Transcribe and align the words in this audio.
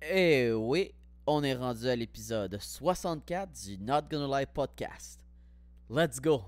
Eh 0.00 0.52
oui, 0.52 0.92
on 1.26 1.42
est 1.42 1.54
rendu 1.54 1.88
à 1.88 1.96
l'épisode 1.96 2.56
64 2.60 3.50
du 3.66 3.78
Not 3.78 4.02
Gonna 4.08 4.40
Lie 4.40 4.46
podcast. 4.46 5.20
Let's 5.90 6.20
go! 6.20 6.44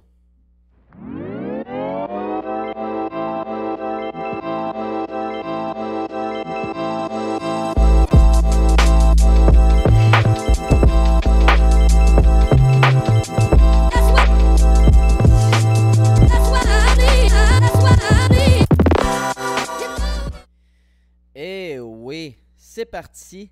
C'est 22.71 22.87
parti. 22.87 23.51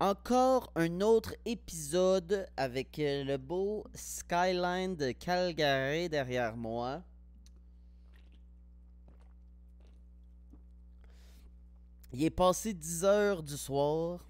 Encore 0.00 0.72
un 0.76 1.02
autre 1.02 1.34
épisode 1.44 2.48
avec 2.56 2.98
euh, 2.98 3.22
le 3.22 3.36
beau 3.36 3.84
skyline 3.94 4.96
de 4.96 5.12
Calgary 5.12 6.08
derrière 6.08 6.56
moi. 6.56 7.02
Il 12.14 12.24
est 12.24 12.30
passé 12.30 12.72
10 12.72 13.04
heures 13.04 13.42
du 13.42 13.58
soir. 13.58 14.26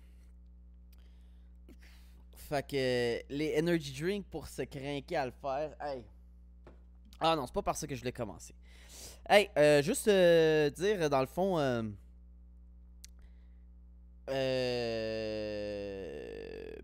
Fait 2.37 2.67
que 2.67 3.33
les 3.33 3.57
energy 3.57 3.93
drinks 3.93 4.27
pour 4.27 4.49
se 4.49 4.63
craquer 4.63 5.17
à 5.17 5.27
le 5.27 5.33
faire. 5.41 5.73
Hey. 5.81 6.03
Ah 7.21 7.37
non, 7.37 7.47
c'est 7.47 7.55
pas 7.55 7.63
par 7.63 7.77
ça 7.77 7.87
que 7.87 7.95
je 7.95 8.05
l'ai 8.05 8.13
commencé. 8.13 8.57
Hey, 9.29 9.51
euh, 9.57 9.83
juste 9.83 10.09
euh, 10.09 10.69
dire 10.71 11.09
dans 11.09 11.21
le 11.21 11.27
fond. 11.27 11.61
euh, 11.61 11.85
euh, 14.31 16.21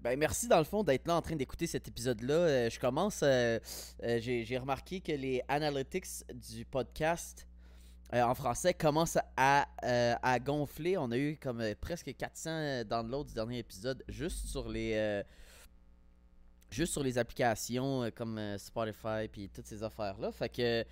ben 0.00 0.18
merci 0.18 0.48
dans 0.48 0.58
le 0.58 0.64
fond 0.64 0.82
d'être 0.82 1.06
là 1.06 1.16
en 1.16 1.22
train 1.22 1.36
d'écouter 1.36 1.66
cet 1.66 1.88
épisode-là. 1.88 2.34
Euh, 2.34 2.70
je 2.70 2.78
commence. 2.80 3.20
euh, 3.22 3.58
euh, 4.04 4.18
J'ai 4.20 4.58
remarqué 4.58 5.00
que 5.00 5.12
les 5.12 5.42
analytics 5.48 6.06
du 6.34 6.64
podcast 6.64 7.46
en 8.12 8.34
français 8.34 8.74
commencent 8.74 9.18
à, 9.36 9.66
à 9.82 10.38
gonfler. 10.40 10.96
On 10.98 11.10
a 11.12 11.16
eu 11.16 11.36
comme 11.40 11.62
presque 11.80 12.12
400 12.16 12.84
downloads 12.84 13.24
du 13.24 13.34
dernier 13.34 13.58
épisode 13.58 14.02
juste 14.08 14.48
sur 14.48 14.68
les 14.68 15.22
juste 16.70 16.92
sur 16.92 17.02
les 17.02 17.18
applications 17.18 18.10
comme 18.14 18.40
Spotify 18.58 19.26
puis 19.30 19.48
toutes 19.48 19.66
ces 19.66 19.82
affaires 19.84 20.18
là. 20.18 20.32
Fait 20.32 20.48
que 20.48 20.84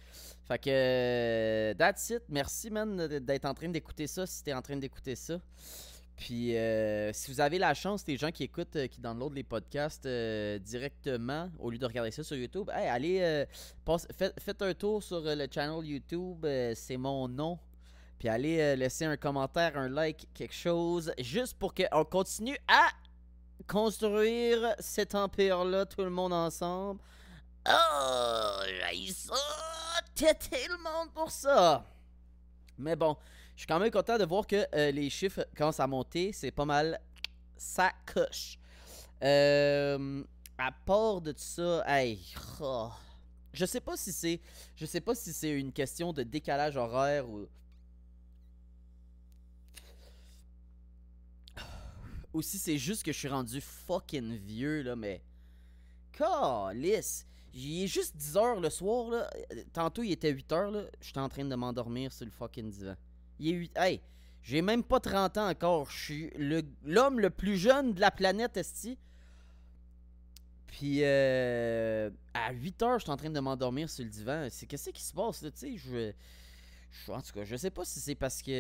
fait 0.47 0.59
que 0.59 1.75
that's 1.77 2.11
it. 2.11 2.23
Merci 2.29 2.71
man 2.71 3.09
d'être 3.09 3.47
en 3.47 3.55
train 3.55 3.69
d'écouter 3.69 4.07
ça 4.07 4.25
si 4.27 4.45
t'es 4.45 4.53
en 4.53 4.63
train 4.63 4.77
d'écouter 4.77 5.17
ça. 5.17 5.41
Puis, 6.19 6.57
euh, 6.57 7.13
si 7.13 7.31
vous 7.31 7.41
avez 7.41 7.59
la 7.59 7.75
chance, 7.75 8.05
les 8.09 8.17
gens 8.17 8.33
qui 8.33 8.43
écoutent, 8.43 8.75
euh, 8.75 8.89
qui 8.89 9.01
downloadent 9.01 9.37
les 9.37 9.45
podcasts 9.45 10.05
euh, 10.05 10.59
directement, 10.59 11.49
au 11.61 11.71
lieu 11.71 11.79
de 11.79 11.87
regarder 11.87 12.11
ça 12.11 12.25
sur 12.25 12.37
YouTube, 12.37 12.69
hey, 12.75 12.89
allez, 12.89 13.21
euh, 13.21 13.47
passe- 13.85 14.09
faites, 14.17 14.61
un 14.63 14.75
tour 14.75 15.01
sur 15.01 15.25
euh, 15.25 15.37
le 15.37 15.47
channel 15.49 15.87
YouTube, 15.87 16.45
c'est 16.75 16.97
mon 16.97 17.29
nom. 17.29 17.57
Puis 18.19 18.29
allez 18.29 18.75
laisser 18.75 19.05
un 19.05 19.17
commentaire, 19.17 19.79
un 19.79 19.89
like, 19.89 20.27
quelque 20.35 20.55
chose, 20.55 21.13
juste 21.21 21.57
pour 21.57 21.73
qu'on 21.73 22.05
continue 22.05 22.59
à 22.67 22.89
construire 23.69 24.75
cet 24.81 25.15
empire-là, 25.15 25.87
tout 25.87 26.03
le 26.03 26.11
monde 26.11 26.33
ensemble. 26.33 27.01
Oh, 27.69 28.61
j'ai 28.91 29.13
ça, 29.13 29.35
têter 30.17 30.67
le 30.69 30.79
monde 30.79 31.13
pour 31.15 31.31
ça. 31.31 31.85
Mais 32.77 32.97
bon, 32.97 33.17
je 33.59 33.63
suis 33.63 33.67
quand 33.67 33.81
même 33.81 33.91
content 33.91 34.17
de 34.19 34.25
voir 34.25 34.47
que 34.47 34.69
euh, 34.73 34.93
les 34.93 35.11
chiffres 35.11 35.45
commencent 35.57 35.81
à 35.81 35.87
monter. 35.89 36.33
C'est 36.33 36.53
pas 36.53 36.65
mal. 36.65 37.01
Ça 37.57 37.91
coche. 38.07 38.57
Euh, 39.25 40.23
à 40.57 40.71
part 40.71 41.21
de 41.21 41.33
tout 41.33 41.41
ça, 41.41 41.83
hey, 41.89 42.25
oh, 42.61 42.89
je 43.53 43.67
sais 43.67 43.81
pas 43.81 43.97
si 43.97 44.13
c'est, 44.13 44.41
je 44.77 44.87
sais 44.87 45.01
pas 45.01 45.17
si 45.17 45.33
c'est 45.33 45.51
une 45.51 45.73
question 45.73 46.13
de 46.13 46.23
décalage 46.23 46.77
horaire 46.77 47.29
ou 47.29 47.49
ou 52.33 52.41
si 52.41 52.61
c'est 52.61 52.79
juste 52.79 53.03
que 53.03 53.11
je 53.11 53.19
suis 53.19 53.27
rendu 53.27 53.61
fucking 53.61 54.37
vieux 54.37 54.83
là, 54.83 54.95
mais 54.95 55.21
calice. 56.13 57.27
Il 57.53 57.83
est 57.83 57.89
juste 57.89 58.17
10h 58.17 58.61
le 58.61 58.71
soir 58.71 59.11
là. 59.11 59.29
Tantôt 59.73 60.05
il 60.05 60.13
était 60.13 60.33
8h 60.33 60.71
là. 60.71 60.85
J'étais 61.01 61.19
en 61.19 61.29
train 61.29 61.45
de 61.45 61.57
m'endormir 61.57 62.13
sur 62.13 62.25
le 62.25 62.31
fucking 62.31 62.71
divan. 62.71 62.95
Il 63.41 63.49
est 63.49 63.53
8. 63.53 63.77
Hey, 63.77 64.01
j'ai 64.43 64.63
même 64.63 64.83
pas 64.85 65.01
30 65.01 65.37
ans 65.39 65.49
encore. 65.49 65.91
Je 65.91 65.99
suis 65.99 66.31
l'homme 66.85 67.21
le 67.21 67.31
plus 67.31 67.57
jeune 67.57 67.93
de 67.95 68.01
la 68.01 68.11
planète, 68.11 68.57
Esti. 68.57 68.99
Puis 70.67 71.01
euh, 71.03 72.11
à 72.35 72.53
8 72.53 72.83
heures, 72.83 72.99
je 72.99 73.05
suis 73.05 73.11
en 73.11 73.17
train 73.17 73.31
de 73.31 73.41
m'endormir 73.41 73.89
sur 73.91 74.05
le 74.05 74.11
divan. 74.11 74.47
C'est 74.51 74.67
qu'est-ce 74.67 74.91
qui 74.91 75.03
se 75.03 75.13
passe 75.15 75.43
là, 75.43 75.51
tu 75.51 75.59
sais, 75.59 75.77
je, 75.77 76.13
je- 77.07 77.13
en 77.13 77.21
tout 77.23 77.33
cas, 77.33 77.45
je 77.45 77.57
sais 77.57 77.71
pas 77.71 77.85
si 77.85 78.01
c'est 78.01 78.15
parce 78.15 78.43
que 78.43 78.51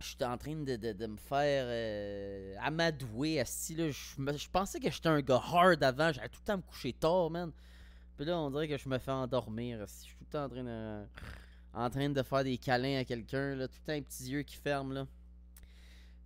je, 0.00 0.06
suis 0.06 0.24
en 0.24 0.38
train 0.38 0.56
de, 0.56 0.76
de- 0.76 0.92
de 0.92 1.06
me 1.06 1.16
faire 1.16 1.64
euh, 1.68 2.54
amadouer, 2.60 3.34
Esti 3.36 3.74
là, 3.74 3.90
je, 3.90 4.36
je 4.38 4.48
pensais 4.50 4.80
que 4.80 4.90
j'étais 4.90 5.08
un 5.08 5.20
gars 5.20 5.42
hard 5.44 5.82
avant, 5.82 6.12
j'allais 6.12 6.28
tout 6.28 6.40
le 6.42 6.46
temps 6.46 6.56
me 6.56 6.62
coucher 6.62 6.92
tard, 6.92 7.30
man. 7.30 7.52
Puis 8.16 8.26
là, 8.26 8.38
on 8.38 8.50
dirait 8.50 8.68
que 8.68 8.76
je 8.78 8.88
me 8.88 8.98
fais 8.98 9.10
endormir. 9.10 9.86
En 10.34 11.88
train 11.88 12.08
de 12.10 12.22
faire 12.22 12.44
des 12.44 12.58
câlins 12.58 12.98
à 12.98 13.04
quelqu'un, 13.04 13.54
là, 13.54 13.68
tout 13.68 13.74
le 13.80 13.86
temps 13.86 13.98
un 13.98 14.02
petit 14.02 14.30
yeux 14.30 14.42
qui 14.42 14.56
ferme, 14.56 14.92
là. 14.92 15.06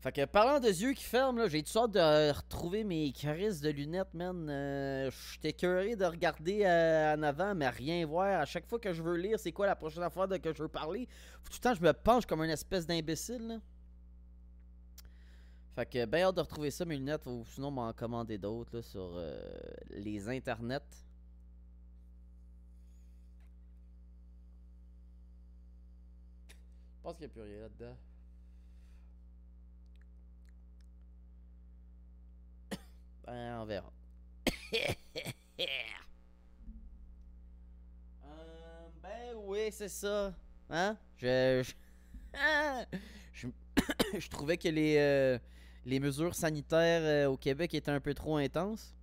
Fait 0.04 0.12
que 0.12 0.26
parlant 0.26 0.60
de 0.60 0.69
yeux 0.69 0.92
qui 0.92 1.03
ferment, 1.03 1.38
là, 1.38 1.48
j'ai 1.48 1.62
tout 1.62 1.70
sorte 1.70 1.92
de 1.92 2.31
retrouver 2.31 2.84
mes 2.84 3.10
carisses 3.10 3.62
de 3.62 3.70
lunettes, 3.70 4.12
man. 4.12 4.50
Euh, 4.50 5.10
J'étais 5.32 5.54
curieux 5.54 5.97
de 5.97 6.04
regarder 6.04 6.62
euh, 6.66 7.15
en 7.15 7.22
avant, 7.22 7.54
mais 7.54 7.70
rien 7.70 8.04
voir. 8.04 8.42
À 8.42 8.44
chaque 8.44 8.66
fois 8.66 8.78
que 8.78 8.92
je 8.92 9.03
veux 9.03 9.16
lire, 9.16 9.38
c'est 9.38 9.53
quoi 9.53 9.65
la 9.65 9.75
prochaine 9.75 10.03
affaire 10.03 10.28
de 10.28 10.36
que 10.36 10.53
je 10.53 10.62
veux 10.62 10.69
parler, 10.69 11.09
tout 11.42 11.53
le 11.54 11.59
temps, 11.59 11.72
je 11.72 11.81
me 11.81 11.94
penche 11.94 12.26
comme 12.26 12.42
une 12.42 12.50
espèce 12.50 12.86
d'imbécile. 12.86 13.62
Fait 15.75 15.86
que 15.86 16.04
ben 16.04 16.25
hâte 16.25 16.36
de 16.36 16.42
retrouver 16.42 16.71
ça, 16.71 16.84
mes 16.84 16.98
lunettes, 16.98 17.26
ou 17.26 17.42
sinon 17.47 17.71
m'en 17.71 17.91
commander 17.94 18.36
d'autres, 18.36 18.82
sur 18.82 19.10
euh, 19.16 19.41
les 19.88 20.28
internets. 20.28 20.82
Pense 27.04 27.19
qu'il 27.19 27.26
n'y 27.26 27.32
a 27.32 27.34
plus 27.34 27.42
rien 27.42 27.60
là-dedans. 27.60 27.97
Ben, 33.26 33.60
on 33.60 33.65
verra. 33.66 33.92
Euh, 38.25 38.88
ben 39.00 39.37
oui, 39.44 39.69
c'est 39.70 39.88
ça. 39.88 40.34
Hein? 40.69 40.97
Je. 41.16 41.62
Je, 41.62 41.72
je, 43.32 43.47
je 44.19 44.28
trouvais 44.28 44.56
que 44.56 44.66
les, 44.69 44.97
euh, 44.98 45.38
mesures 45.86 46.34
sanitaires 46.34 47.03
euh, 47.03 47.31
au 47.31 47.36
Québec 47.36 47.72
étaient 47.75 47.92
un 47.92 48.00
peu 48.00 48.15
trop 48.15 48.36
intenses. 48.38 48.97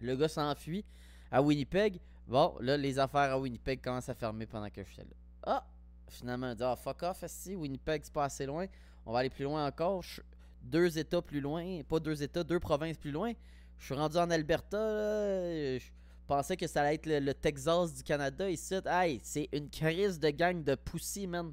Le 0.00 0.14
gars 0.14 0.28
s'enfuit 0.28 0.84
à 1.32 1.42
Winnipeg. 1.42 1.98
Bon, 2.28 2.54
là, 2.60 2.76
les 2.76 3.00
affaires 3.00 3.32
à 3.32 3.40
Winnipeg 3.40 3.80
commencent 3.80 4.08
à 4.08 4.14
fermer 4.14 4.46
pendant 4.46 4.70
que 4.70 4.84
j'étais 4.84 5.02
là. 5.02 5.16
Ah! 5.42 5.66
Finalement, 6.10 6.54
dit, 6.54 6.62
ah, 6.62 6.76
fuck 6.76 7.02
off, 7.02 7.24
si 7.26 7.54
Winnipeg, 7.54 8.02
c'est 8.04 8.12
pas 8.12 8.24
assez 8.24 8.46
loin. 8.46 8.66
On 9.06 9.12
va 9.12 9.20
aller 9.20 9.30
plus 9.30 9.44
loin 9.44 9.66
encore. 9.66 10.04
Deux 10.62 10.98
états 10.98 11.22
plus 11.22 11.40
loin. 11.40 11.82
Pas 11.88 12.00
deux 12.00 12.22
états, 12.22 12.44
deux 12.44 12.60
provinces 12.60 12.98
plus 12.98 13.10
loin. 13.10 13.32
Je 13.78 13.86
suis 13.86 13.94
rendu 13.94 14.16
en 14.16 14.30
Alberta. 14.30 14.76
Je 15.78 15.90
pensais 16.26 16.56
que 16.56 16.66
ça 16.66 16.82
allait 16.82 16.96
être 16.96 17.06
le, 17.06 17.32
Texas 17.32 17.94
du 17.94 18.02
Canada 18.02 18.50
ici. 18.50 18.74
Hey, 18.86 19.20
c'est 19.22 19.48
une 19.52 19.70
crise 19.70 20.18
de 20.18 20.30
gang 20.30 20.62
de 20.62 20.74
poussi, 20.74 21.26
man. 21.26 21.52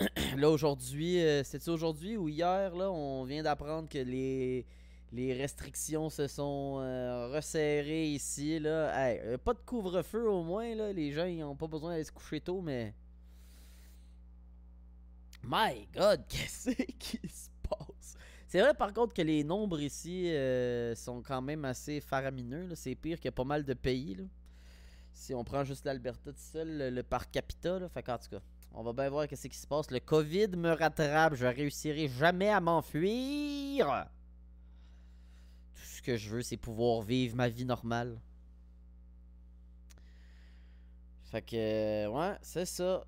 là, 0.36 0.50
aujourd'hui, 0.50 1.22
euh, 1.22 1.44
c'est-tu 1.44 1.70
aujourd'hui 1.70 2.16
ou 2.16 2.28
hier, 2.28 2.74
là, 2.74 2.90
on 2.90 3.24
vient 3.24 3.42
d'apprendre 3.42 3.88
que 3.88 3.98
les, 3.98 4.64
les 5.12 5.32
restrictions 5.34 6.08
se 6.08 6.28
sont 6.28 6.78
euh, 6.80 7.28
resserrées 7.28 8.08
ici, 8.08 8.60
là. 8.60 8.94
Euh, 8.94 9.38
pas 9.38 9.54
de 9.54 9.60
couvre-feu 9.60 10.28
au 10.28 10.42
moins, 10.42 10.74
là. 10.74 10.92
Les 10.92 11.12
gens, 11.12 11.24
ils 11.24 11.42
ont 11.42 11.56
pas 11.56 11.66
besoin 11.66 11.92
d'aller 11.92 12.04
se 12.04 12.12
coucher 12.12 12.40
tôt, 12.40 12.60
mais... 12.60 12.94
My 15.42 15.88
God, 15.94 16.24
qu'est-ce 16.28 16.70
qui 16.70 17.18
se 17.28 17.48
passe? 17.68 18.14
C'est 18.46 18.60
vrai 18.60 18.74
par 18.74 18.92
contre 18.92 19.14
que 19.14 19.22
les 19.22 19.42
nombres 19.42 19.80
ici 19.80 20.28
euh, 20.28 20.94
sont 20.94 21.22
quand 21.22 21.40
même 21.40 21.64
assez 21.64 22.00
faramineux. 22.00 22.68
C'est 22.74 22.94
pire 22.94 23.18
que 23.20 23.30
pas 23.30 23.44
mal 23.44 23.64
de 23.64 23.74
pays. 23.74 24.16
là. 24.16 24.24
Si 25.12 25.34
on 25.34 25.42
prend 25.44 25.64
juste 25.64 25.84
l'Alberta 25.86 26.30
tout 26.32 26.38
seul, 26.38 26.94
le, 26.94 27.02
par 27.02 27.30
capita, 27.30 27.78
là, 27.78 27.88
fait 27.88 28.02
qu'en 28.02 28.18
tout 28.18 28.28
cas, 28.30 28.40
on 28.72 28.82
va 28.82 28.92
bien 28.92 29.08
voir 29.08 29.26
qu'est-ce 29.26 29.48
qui 29.48 29.56
se 29.56 29.66
passe. 29.66 29.90
Le 29.90 30.00
COVID 30.00 30.48
me 30.56 30.72
rattrape, 30.72 31.34
je 31.34 31.46
réussirai 31.46 32.08
jamais 32.08 32.50
à 32.50 32.60
m'enfuir. 32.60 34.06
Ce 36.00 36.02
que 36.02 36.16
je 36.16 36.30
veux, 36.30 36.40
c'est 36.40 36.56
pouvoir 36.56 37.02
vivre 37.02 37.36
ma 37.36 37.50
vie 37.50 37.66
normale. 37.66 38.18
Fait 41.24 41.42
que, 41.42 42.06
ouais, 42.08 42.38
c'est 42.40 42.64
ça. 42.64 43.04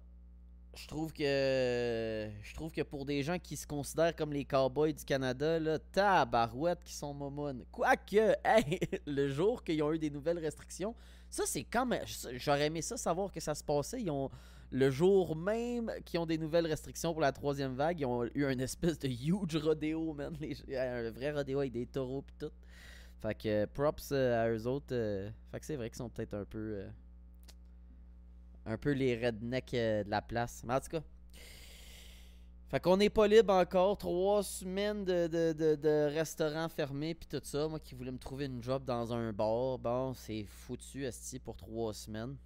Je 0.76 0.86
trouve 0.88 1.10
que 1.10 2.28
je 2.42 2.54
trouve 2.54 2.70
que 2.70 2.82
pour 2.82 3.06
des 3.06 3.22
gens 3.22 3.38
qui 3.38 3.56
se 3.56 3.66
considèrent 3.66 4.14
comme 4.14 4.34
les 4.34 4.44
cowboys 4.44 4.92
du 4.92 5.06
Canada, 5.06 5.58
là, 5.58 5.78
tabarouette 5.78 6.84
qui 6.84 6.92
sont 6.92 7.14
momounes. 7.14 7.64
Quoique, 7.72 8.36
hey, 8.44 8.78
le 9.06 9.30
jour 9.30 9.64
qu'ils 9.64 9.82
ont 9.82 9.94
eu 9.94 9.98
des 9.98 10.10
nouvelles 10.10 10.38
restrictions, 10.38 10.94
ça 11.30 11.44
c'est 11.46 11.64
quand 11.64 11.86
même. 11.86 12.04
J'aurais 12.34 12.66
aimé 12.66 12.82
ça 12.82 12.98
savoir 12.98 13.32
que 13.32 13.40
ça 13.40 13.54
se 13.54 13.64
passait. 13.64 14.02
Ils 14.02 14.10
ont 14.10 14.28
le 14.70 14.90
jour 14.90 15.34
même 15.34 15.90
qu'ils 16.04 16.20
ont 16.20 16.26
des 16.26 16.36
nouvelles 16.36 16.66
restrictions 16.66 17.12
pour 17.12 17.22
la 17.22 17.32
troisième 17.32 17.74
vague, 17.74 18.00
ils 18.00 18.04
ont 18.06 18.24
eu 18.34 18.44
un 18.44 18.58
espèce 18.58 18.98
de 18.98 19.08
huge 19.08 19.56
rodéo, 19.56 20.12
man. 20.12 20.36
un 20.76 21.10
vrai 21.10 21.32
rodéo 21.32 21.60
avec 21.60 21.72
des 21.72 21.86
taureaux 21.86 22.20
pis 22.20 22.34
tout. 22.38 22.52
Fait 23.22 23.36
que 23.36 23.64
props 23.66 24.10
euh, 24.10 24.44
à 24.44 24.50
eux 24.50 24.66
autres. 24.66 24.86
Euh, 24.90 25.30
fait 25.52 25.60
que 25.60 25.66
c'est 25.66 25.76
vrai 25.76 25.88
qu'ils 25.88 25.98
sont 25.98 26.08
peut-être 26.08 26.34
un 26.34 26.44
peu. 26.44 26.58
Euh, 26.58 26.88
un 28.66 28.76
peu 28.76 28.90
les 28.90 29.16
rednecks 29.16 29.72
de 29.72 30.10
la 30.10 30.20
place. 30.20 30.62
Mais 30.66 30.74
en 30.74 30.80
tout 30.80 30.90
cas. 30.90 31.02
Fait 32.68 32.80
qu'on 32.80 32.96
n'est 32.96 33.10
pas 33.10 33.28
libre 33.28 33.52
encore. 33.52 33.96
Trois 33.96 34.42
semaines 34.42 35.04
de, 35.04 35.28
de, 35.28 35.76
de, 35.76 36.12
restaurants 36.12 36.68
fermés 36.68 37.14
puis 37.14 37.28
tout 37.28 37.40
ça. 37.44 37.68
Moi 37.68 37.78
qui 37.78 37.94
voulais 37.94 38.10
me 38.10 38.18
trouver 38.18 38.46
une 38.46 38.62
job 38.62 38.84
dans 38.84 39.12
un 39.12 39.32
bar. 39.32 39.78
Bon, 39.78 40.14
c'est 40.14 40.44
foutu, 40.44 41.04
Esti, 41.04 41.38
pour 41.38 41.56
trois 41.56 41.94
semaines. 41.94 42.36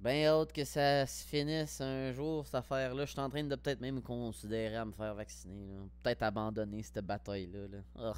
Ben 0.00 0.24
hâte 0.24 0.52
que 0.52 0.64
ça 0.64 1.06
se 1.06 1.22
finisse 1.26 1.78
un 1.82 2.10
jour, 2.12 2.46
cette 2.46 2.54
affaire-là. 2.54 3.04
Je 3.04 3.10
suis 3.10 3.20
en 3.20 3.28
train 3.28 3.44
de 3.44 3.54
peut-être 3.54 3.82
même 3.82 4.00
considérer 4.00 4.76
à 4.76 4.84
me 4.86 4.92
faire 4.92 5.14
vacciner. 5.14 5.76
Peut-être 6.02 6.22
abandonner 6.22 6.82
cette 6.82 7.04
bataille-là. 7.04 7.68
Là. 7.68 8.14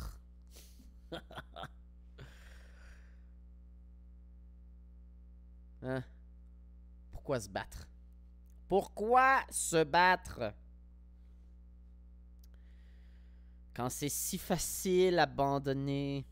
hein? 5.83 6.05
Pourquoi 7.11 7.41
se 7.41 7.49
battre? 7.49 7.89
Pourquoi 8.69 9.41
se 9.51 9.83
battre? 9.83 10.55
Quand 13.75 13.91
c'est 13.91 14.09
si 14.09 14.39
facile 14.39 15.19
abandonner. 15.19 16.25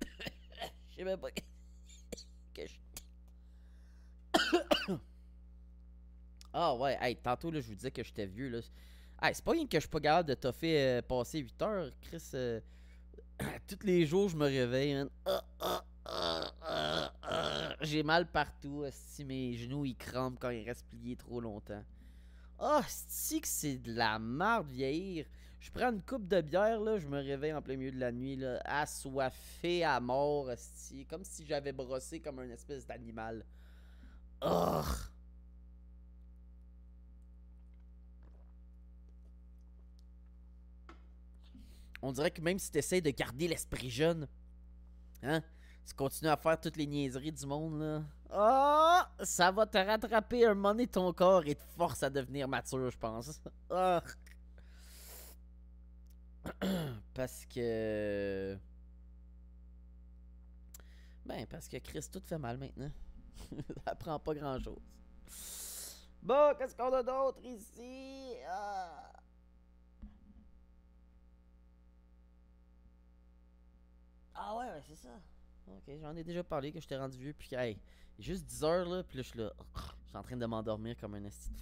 Je 0.90 0.96
sais 0.96 1.04
même 1.04 1.18
pas 1.18 1.30
que 2.54 2.62
je. 2.66 2.76
ah 6.52 6.74
ouais, 6.76 6.96
hey, 7.00 7.16
tantôt 7.16 7.50
là, 7.50 7.60
je 7.60 7.66
vous 7.66 7.74
disais 7.74 7.90
que 7.90 8.04
j'étais 8.04 8.26
vieux 8.26 8.48
là. 8.48 8.60
Hey, 9.20 9.34
c'est 9.34 9.44
pas 9.44 9.52
rien 9.52 9.66
que 9.66 9.76
je 9.76 9.80
suis 9.80 9.88
pas 9.88 10.00
capable 10.00 10.28
de 10.28 10.34
toffer 10.34 10.80
euh, 10.80 11.02
passer 11.02 11.40
8 11.40 11.62
heures, 11.62 11.90
Chris. 12.00 12.22
Euh, 12.34 12.60
tous 13.66 13.84
les 13.84 14.06
jours, 14.06 14.28
je 14.28 14.36
me 14.36 14.46
réveille. 14.46 15.04
J'ai 17.80 18.02
mal 18.04 18.30
partout. 18.30 18.84
Si 18.90 19.24
mes 19.24 19.54
genoux 19.54 19.84
ils 19.84 19.96
crament 19.96 20.36
quand 20.38 20.50
ils 20.50 20.64
restent 20.64 20.86
pliés 20.86 21.16
trop 21.16 21.40
longtemps. 21.40 21.82
Ah, 22.60 22.82
c'est 22.88 23.40
que 23.40 23.48
c'est 23.48 23.78
de 23.78 23.94
la 23.94 24.18
merde 24.18 24.68
vieillir. 24.68 25.26
Je 25.60 25.70
prends 25.72 25.90
une 25.92 26.02
coupe 26.02 26.28
de 26.28 26.40
bière, 26.40 26.80
là, 26.80 26.98
je 26.98 27.06
me 27.06 27.18
réveille 27.18 27.52
en 27.52 27.60
plein 27.60 27.76
milieu 27.76 27.90
de 27.90 27.98
la 27.98 28.12
nuit, 28.12 28.36
là, 28.36 28.60
assoiffé 28.64 29.84
à 29.84 29.98
mort, 30.00 30.50
comme 31.10 31.24
si 31.24 31.44
j'avais 31.44 31.72
brossé 31.72 32.20
comme 32.20 32.38
un 32.38 32.48
espèce 32.50 32.86
d'animal. 32.86 33.44
Oh. 34.40 34.82
On 42.00 42.12
dirait 42.12 42.30
que 42.30 42.40
même 42.40 42.60
si 42.60 42.70
tu 42.70 42.78
essaies 42.78 43.00
de 43.00 43.10
garder 43.10 43.48
l'esprit 43.48 43.90
jeune, 43.90 44.28
hein, 45.24 45.42
tu 45.84 45.92
continues 45.94 46.30
à 46.30 46.36
faire 46.36 46.60
toutes 46.60 46.76
les 46.76 46.86
niaiseries 46.86 47.32
du 47.32 47.44
monde, 47.46 47.80
là. 47.80 48.04
Oh, 48.30 49.24
ça 49.24 49.50
va 49.50 49.66
te 49.66 49.78
rattraper 49.78 50.46
un 50.46 50.54
moment 50.54 50.70
donné 50.70 50.86
ton 50.86 51.12
corps 51.12 51.44
et 51.46 51.56
te 51.56 51.64
force 51.76 52.02
à 52.04 52.10
devenir 52.10 52.46
mature, 52.46 52.90
je 52.90 52.98
pense. 52.98 53.42
Oh. 53.70 53.98
parce 57.14 57.44
que. 57.46 58.58
Ben, 61.24 61.46
parce 61.46 61.68
que 61.68 61.76
Chris, 61.78 62.06
tout 62.10 62.22
fait 62.24 62.38
mal 62.38 62.56
maintenant. 62.58 62.90
Ça 63.84 63.94
prend 63.94 64.18
pas 64.18 64.34
grand 64.34 64.58
chose. 64.58 64.80
Bon, 66.22 66.54
qu'est-ce 66.58 66.74
qu'on 66.74 66.92
a 66.92 67.02
d'autre 67.02 67.40
ici? 67.44 68.34
Ah. 68.48 69.12
ah 74.34 74.56
ouais, 74.56 74.66
ouais 74.66 74.82
c'est 74.88 74.96
ça. 74.96 75.20
Ok, 75.68 75.94
j'en 76.00 76.16
ai 76.16 76.24
déjà 76.24 76.42
parlé 76.42 76.72
que 76.72 76.80
je 76.80 76.88
t'ai 76.88 76.96
rendu 76.96 77.18
vieux. 77.18 77.34
Puis, 77.34 77.54
hey, 77.54 77.78
juste 78.18 78.44
10 78.46 78.64
heures 78.64 78.88
là. 78.88 79.02
Puis 79.02 79.18
là, 79.18 79.22
je 79.22 79.28
suis 79.28 79.38
là. 79.38 79.52
Je 80.08 80.12
suis 80.12 80.16
en 80.16 80.22
train 80.22 80.38
de 80.38 80.46
m'endormir 80.46 80.96
comme 80.96 81.16
un 81.16 81.24
esti. 81.24 81.52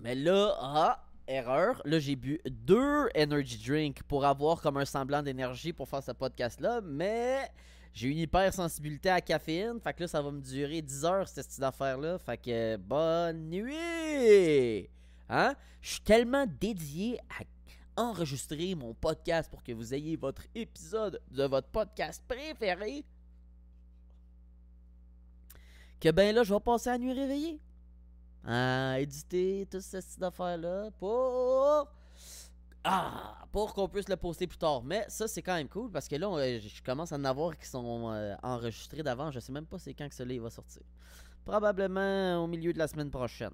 Mais 0.00 0.16
là, 0.16 0.56
ah, 0.58 1.04
erreur. 1.26 1.80
Là, 1.84 1.98
j'ai 1.98 2.16
bu 2.16 2.40
deux 2.48 3.08
energy 3.16 3.58
drinks 3.64 4.02
pour 4.04 4.24
avoir 4.24 4.60
comme 4.60 4.76
un 4.76 4.84
semblant 4.84 5.22
d'énergie 5.22 5.72
pour 5.72 5.88
faire 5.88 6.02
ce 6.02 6.12
podcast-là. 6.12 6.80
Mais 6.82 7.50
j'ai 7.92 8.08
une 8.08 8.18
hypersensibilité 8.18 9.10
à 9.10 9.14
la 9.14 9.20
caféine. 9.20 9.80
Fait 9.80 9.92
que 9.92 10.02
là, 10.02 10.08
ça 10.08 10.22
va 10.22 10.30
me 10.30 10.40
durer 10.40 10.82
10 10.82 11.04
heures, 11.04 11.28
cette 11.28 11.46
petite 11.46 11.62
affaire-là. 11.62 12.18
Fait 12.18 12.36
que 12.36 12.76
bonne 12.76 13.50
nuit! 13.50 14.88
Hein? 15.28 15.54
Je 15.80 15.90
suis 15.92 16.00
tellement 16.00 16.46
dédié 16.46 17.18
à 17.38 17.44
enregistrer 18.02 18.74
mon 18.74 18.94
podcast 18.94 19.50
pour 19.50 19.62
que 19.62 19.72
vous 19.72 19.92
ayez 19.94 20.16
votre 20.16 20.42
épisode 20.54 21.20
de 21.30 21.44
votre 21.44 21.68
podcast 21.68 22.22
préféré. 22.26 23.04
Que 26.00 26.10
ben 26.10 26.34
là, 26.34 26.42
je 26.42 26.52
vais 26.52 26.60
passer 26.60 26.90
à 26.90 26.98
nuit 26.98 27.12
réveillée 27.12 27.60
à 28.44 28.98
éditer 29.00 29.66
tout 29.70 29.80
ce 29.80 30.00
style 30.00 30.20
d'affaires-là 30.20 30.90
pour. 30.98 31.88
Ah, 32.84 33.46
pour 33.52 33.74
qu'on 33.74 33.88
puisse 33.88 34.08
le 34.08 34.16
poster 34.16 34.46
plus 34.48 34.58
tard. 34.58 34.82
Mais 34.82 35.04
ça, 35.08 35.28
c'est 35.28 35.42
quand 35.42 35.54
même 35.54 35.68
cool 35.68 35.90
parce 35.90 36.08
que 36.08 36.16
là, 36.16 36.58
je 36.58 36.82
commence 36.82 37.12
à 37.12 37.16
en 37.16 37.24
avoir 37.24 37.56
qui 37.56 37.66
sont 37.66 38.10
euh, 38.10 38.34
enregistrés 38.42 39.02
d'avant. 39.04 39.30
Je 39.30 39.38
sais 39.38 39.52
même 39.52 39.66
pas 39.66 39.78
c'est 39.78 39.94
quand 39.94 40.08
que 40.08 40.14
celui-là 40.14 40.42
va 40.42 40.50
sortir. 40.50 40.82
Probablement 41.44 42.42
au 42.42 42.46
milieu 42.48 42.72
de 42.72 42.78
la 42.78 42.88
semaine 42.88 43.10
prochaine. 43.10 43.52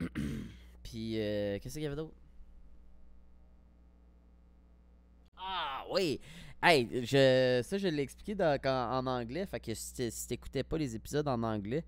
Puis, 0.82 1.20
euh, 1.20 1.58
qu'est-ce 1.60 1.74
qu'il 1.74 1.82
y 1.82 1.86
avait 1.86 1.96
d'autre? 1.96 2.14
Ah, 5.36 5.77
oui! 5.92 6.20
Hey, 6.60 6.88
je, 7.04 7.60
ça, 7.64 7.78
je 7.78 7.86
l'ai 7.86 8.02
expliqué 8.02 8.36
en, 8.42 9.06
anglais. 9.06 9.46
Fait 9.46 9.60
que 9.60 9.72
si 9.74 10.26
t'écoutais 10.26 10.64
pas 10.64 10.76
les 10.76 10.96
épisodes 10.96 11.28
en 11.28 11.42
anglais, 11.44 11.84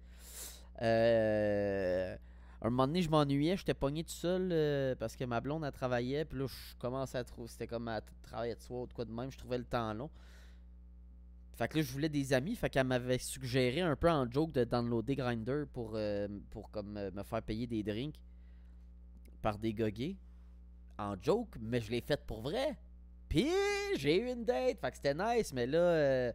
euh, 0.80 2.16
un 2.62 2.71
moment 2.71 2.87
donné, 2.87 3.02
je 3.02 3.11
m'ennuyais. 3.11 3.57
J'étais 3.57 3.75
pogné 3.75 4.04
tout 4.04 4.11
seul 4.11 4.50
euh, 4.52 4.95
parce 4.95 5.16
que 5.16 5.25
ma 5.25 5.40
blonde, 5.40 5.64
elle 5.64 5.73
travaillait. 5.73 6.25
Puis 6.25 6.38
là, 6.38 6.47
je 6.47 6.76
commençais 6.78 7.19
à 7.19 7.25
trouver. 7.25 7.49
C'était 7.49 7.66
comme 7.66 7.88
à 7.88 8.00
travailler 8.23 8.54
de 8.54 8.61
soir 8.61 8.83
ou 8.83 8.87
de 8.87 8.92
quoi 8.92 9.04
de 9.04 9.12
même. 9.12 9.30
Je 9.33 9.38
trouvais 9.38 9.59
le 9.59 9.64
temps 9.64 9.92
long. 9.92 10.11
Fait 11.54 11.69
que 11.69 11.78
là, 11.78 11.83
je 11.83 11.92
voulais 11.92 12.09
des 12.09 12.33
amis. 12.33 12.54
Fait 12.54 12.71
qu'elle 12.71 12.87
m'avait 12.87 13.19
suggéré 13.19 13.80
un 13.80 13.97
peu 13.97 14.11
en 14.11 14.30
joke 14.30 14.52
de 14.52 14.64
downloader 14.64 15.16
Grinder 15.16 15.64
pour, 15.73 15.92
euh, 15.95 16.28
pour 16.50 16.71
comme, 16.71 16.92
me 16.92 17.23
faire 17.23 17.42
payer 17.42 17.66
des 17.66 17.83
drinks 17.83 18.21
par 19.42 19.59
des 19.59 19.75
goguets. 19.75 20.16
En 20.99 21.16
joke, 21.21 21.57
mais 21.61 21.80
je 21.80 21.90
l'ai 21.90 22.02
fait 22.02 22.25
pour 22.26 22.42
vrai. 22.42 22.76
Puis 23.30 23.49
j'ai 23.96 24.18
eu 24.18 24.30
une 24.32 24.44
date, 24.44 24.80
fait 24.80 24.90
que 24.90 24.96
c'était 24.96 25.14
nice, 25.14 25.52
mais 25.54 25.66
là, 25.66 25.78
euh, 25.78 26.32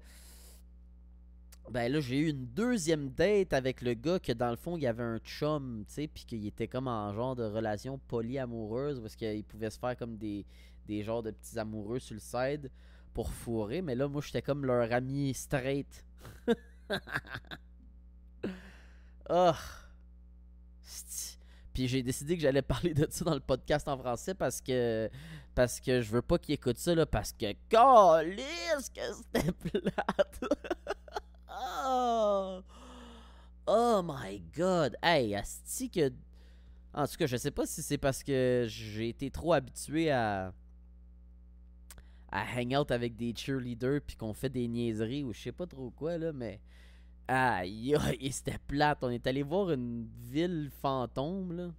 ben 1.69 1.91
là 1.91 1.99
j'ai 1.99 2.19
eu 2.19 2.29
une 2.29 2.45
deuxième 2.45 3.09
date 3.09 3.51
avec 3.51 3.81
le 3.81 3.95
gars 3.95 4.17
que 4.17 4.31
dans 4.31 4.49
le 4.49 4.55
fond 4.55 4.77
il 4.77 4.83
y 4.83 4.87
avait 4.87 5.03
un 5.03 5.19
chum, 5.19 5.83
tu 5.87 5.93
sais, 5.93 6.07
puis 6.07 6.23
qu'il 6.23 6.47
était 6.47 6.69
comme 6.69 6.87
en 6.87 7.13
genre 7.13 7.35
de 7.35 7.43
relation 7.43 7.99
polyamoureuse 8.07 9.01
parce 9.01 9.17
qu'il 9.17 9.43
pouvait 9.43 9.69
se 9.69 9.77
faire 9.77 9.97
comme 9.97 10.15
des, 10.15 10.45
des 10.87 11.03
genres 11.03 11.21
de 11.21 11.31
petits 11.31 11.59
amoureux 11.59 11.99
sur 11.99 12.13
le 12.13 12.21
side 12.21 12.71
pour 13.13 13.29
fourrer, 13.29 13.81
mais 13.81 13.95
là 13.95 14.07
moi 14.07 14.21
j'étais 14.21 14.41
comme 14.41 14.65
leur 14.65 14.89
ami 14.93 15.33
straight. 15.33 16.05
oh. 19.29 19.51
Puis 21.73 21.89
j'ai 21.89 22.01
décidé 22.03 22.37
que 22.37 22.41
j'allais 22.41 22.61
parler 22.63 22.93
de 22.93 23.05
ça 23.09 23.25
dans 23.25 23.33
le 23.33 23.41
podcast 23.41 23.85
en 23.89 23.97
français 23.97 24.33
parce 24.33 24.61
que 24.61 25.09
parce 25.55 25.79
que 25.79 26.01
je 26.01 26.11
veux 26.11 26.21
pas 26.21 26.37
qu'il 26.37 26.53
écoute 26.53 26.77
ça 26.77 26.93
là 26.93 27.05
parce 27.05 27.31
que 27.31 27.53
calisse 27.69 28.89
que 28.93 29.01
c'était 29.13 29.51
plate. 29.69 30.43
oh. 31.49 32.61
oh 33.65 34.01
my 34.03 34.41
god. 34.55 34.97
Hey, 35.01 35.33
asti 35.35 35.89
que 35.89 36.11
en 36.93 37.07
tout 37.07 37.15
cas, 37.17 37.25
je 37.25 37.35
sais 37.35 37.51
pas 37.51 37.65
si 37.65 37.81
c'est 37.81 37.97
parce 37.97 38.23
que 38.23 38.65
j'ai 38.69 39.09
été 39.09 39.31
trop 39.31 39.53
habitué 39.53 40.11
à 40.11 40.53
à 42.31 42.43
hang 42.43 42.75
out 42.75 42.91
avec 42.91 43.15
des 43.15 43.33
cheerleaders 43.33 44.01
puis 44.05 44.17
qu'on 44.17 44.33
fait 44.33 44.49
des 44.49 44.67
niaiseries 44.67 45.23
ou 45.23 45.31
je 45.31 45.39
sais 45.39 45.51
pas 45.53 45.65
trop 45.65 45.89
quoi 45.89 46.17
là, 46.17 46.33
mais 46.33 46.59
aïe, 47.27 47.95
aïe 47.95 48.31
c'était 48.31 48.59
plate. 48.67 48.99
On 49.03 49.09
est 49.09 49.25
allé 49.25 49.41
voir 49.43 49.71
une 49.71 50.07
ville 50.29 50.69
fantôme 50.81 51.53
là. 51.53 51.71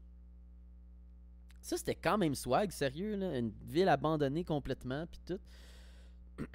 Ça 1.66 1.76
c'était 1.76 1.96
quand 1.96 2.16
même 2.16 2.36
swag, 2.36 2.70
sérieux 2.70 3.16
là, 3.16 3.36
une 3.36 3.50
ville 3.64 3.88
abandonnée 3.88 4.44
complètement 4.44 5.04
puis 5.08 5.20
tout. 5.26 5.40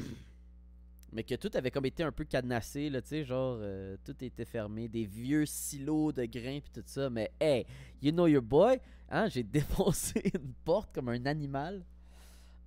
mais 1.12 1.26
que 1.26 1.36
tout 1.36 1.52
avait 1.54 1.70
comme 1.70 1.86
été 1.86 2.02
un 2.04 2.14
peu 2.14 2.24
cadenassé 2.24 2.90
là, 2.90 3.02
tu 3.02 3.10
sais, 3.10 3.26
genre 3.26 3.58
euh, 3.60 3.98
tout 4.06 4.16
était 4.24 4.46
fermé, 4.46 4.88
des 4.88 5.04
vieux 5.04 5.46
silos 5.46 6.14
de 6.14 6.24
grains 6.24 6.62
puis 6.62 6.72
tout 6.74 6.84
ça, 6.86 7.10
mais 7.10 7.30
hey, 7.42 7.66
you 8.02 8.14
know 8.14 8.26
your 8.26 8.42
boy, 8.42 8.80
hein, 9.10 9.28
j'ai 9.28 9.44
défoncé 9.60 10.32
une 10.34 10.54
porte 10.64 10.96
comme 10.96 11.10
un 11.10 11.26
animal. 11.26 11.84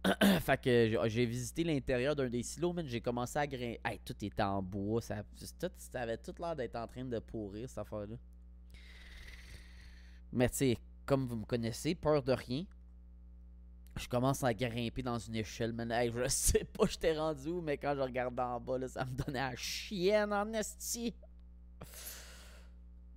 fait 0.40 0.60
que 0.60 1.08
j'ai 1.08 1.24
visité 1.24 1.64
l'intérieur 1.64 2.14
d'un 2.14 2.28
des 2.28 2.42
silos, 2.42 2.74
mais 2.74 2.84
j'ai 2.84 3.00
commencé 3.00 3.38
à 3.38 3.46
grimper. 3.46 3.80
Hey, 3.82 3.98
tout 4.04 4.22
était 4.22 4.42
en 4.42 4.62
bois. 4.62 5.00
Ça, 5.00 5.22
tout, 5.58 5.70
ça 5.78 6.02
avait 6.02 6.18
tout 6.18 6.34
l'air 6.38 6.54
d'être 6.54 6.76
en 6.76 6.86
train 6.86 7.06
de 7.06 7.18
pourrir, 7.20 7.66
cette 7.70 7.78
affaire-là. 7.78 8.16
Mais 10.30 10.50
tu 10.50 10.56
sais, 10.56 10.78
comme 11.06 11.26
vous 11.26 11.37
me 11.37 11.44
connaissez, 11.44 11.94
peur 11.94 12.23
de 12.23 12.32
rien. 12.32 12.64
Je 13.96 14.08
commence 14.08 14.42
à 14.42 14.52
grimper 14.52 15.02
dans 15.02 15.18
une 15.18 15.37
échelle, 15.37 15.73
man. 15.73 15.92
Je 15.92 16.28
sais 16.28 16.64
pas 16.64 16.87
je 16.87 16.99
t'ai 16.99 17.16
rendu 17.16 17.49
où, 17.49 17.61
mais 17.61 17.78
quand 17.78 17.94
je 17.94 18.00
regarde 18.00 18.38
en 18.40 18.61
bas, 18.61 18.78
là, 18.78 18.88
ça 18.88 19.04
me 19.04 19.12
donnait 19.12 19.38
la 19.38 19.54
chienne 19.54 20.32
en 20.32 20.52
esti. 20.52 21.14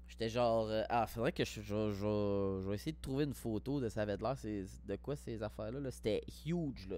J'étais 0.09 0.29
genre, 0.29 0.67
euh, 0.69 0.83
ah, 0.89 1.07
faudrait 1.07 1.33
que 1.33 1.45
je, 1.45 1.61
je, 1.61 1.93
je, 1.93 2.69
vais 2.69 2.75
essayer 2.75 2.93
de 2.93 3.01
trouver 3.01 3.25
une 3.25 3.35
photo 3.35 3.81
de 3.81 3.89
ça 3.89 4.03
avait 4.03 4.17
l'air. 4.17 4.35
De 4.43 4.97
quoi 4.97 5.15
ces 5.15 5.43
affaires-là? 5.43 5.79
-là, 5.79 5.91
C'était 5.91 6.25
huge, 6.45 6.89
là. 6.89 6.97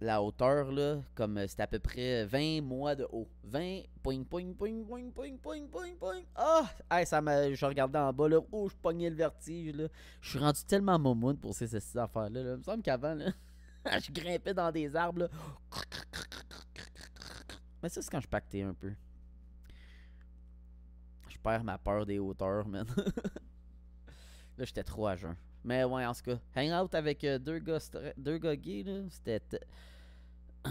La 0.00 0.22
hauteur, 0.22 0.70
là, 0.70 1.02
comme 1.14 1.38
euh, 1.38 1.48
c'était 1.48 1.64
à 1.64 1.66
peu 1.66 1.80
près 1.80 2.24
20 2.24 2.62
mois 2.62 2.94
de 2.94 3.06
haut. 3.10 3.28
20, 3.44 3.82
poing, 4.02 4.22
poing, 4.22 4.52
poing, 4.52 4.84
poing, 4.84 5.10
poing, 5.10 5.36
poing, 5.42 5.66
poing, 5.66 5.94
poing. 5.98 6.22
Ah! 6.36 7.04
Ça 7.04 7.20
m'a. 7.20 7.52
Je 7.52 7.66
regardais 7.66 7.98
en 7.98 8.12
bas, 8.12 8.28
là. 8.28 8.38
Oh, 8.52 8.68
je 8.68 8.76
pognais 8.76 9.10
le 9.10 9.16
vertige, 9.16 9.74
là. 9.74 9.88
Je 10.20 10.30
suis 10.30 10.38
rendu 10.38 10.62
tellement 10.64 10.98
momoun 10.98 11.36
pour 11.36 11.54
ces, 11.54 11.66
ces 11.66 11.98
affaires-là. 11.98 12.42
Là. 12.42 12.52
Il 12.52 12.58
me 12.58 12.62
semble 12.62 12.82
qu'avant, 12.82 13.14
là, 13.14 13.32
je 14.00 14.12
grimpais 14.12 14.54
dans 14.54 14.70
des 14.70 14.94
arbres, 14.94 15.22
là. 15.22 15.28
Mais 17.82 17.88
ça, 17.88 18.02
c'est 18.02 18.10
quand 18.10 18.20
je 18.20 18.28
pactais 18.28 18.62
un 18.62 18.74
peu 18.74 18.92
perds 21.48 21.64
ma 21.64 21.78
peur 21.78 22.04
des 22.04 22.18
hauteurs, 22.18 22.66
man. 22.68 22.86
là, 24.58 24.64
j'étais 24.64 24.84
trop 24.84 25.06
à 25.06 25.16
jeun. 25.16 25.36
Mais 25.64 25.84
ouais, 25.84 26.06
en 26.06 26.14
tout 26.14 26.22
cas, 26.22 26.38
hang 26.56 26.70
out 26.72 26.94
avec 26.94 27.24
euh, 27.24 27.38
deux, 27.38 27.58
gars 27.58 27.78
deux 28.16 28.38
gars 28.38 28.56
gays, 28.56 28.84
là, 28.84 29.02
c'était. 29.10 29.60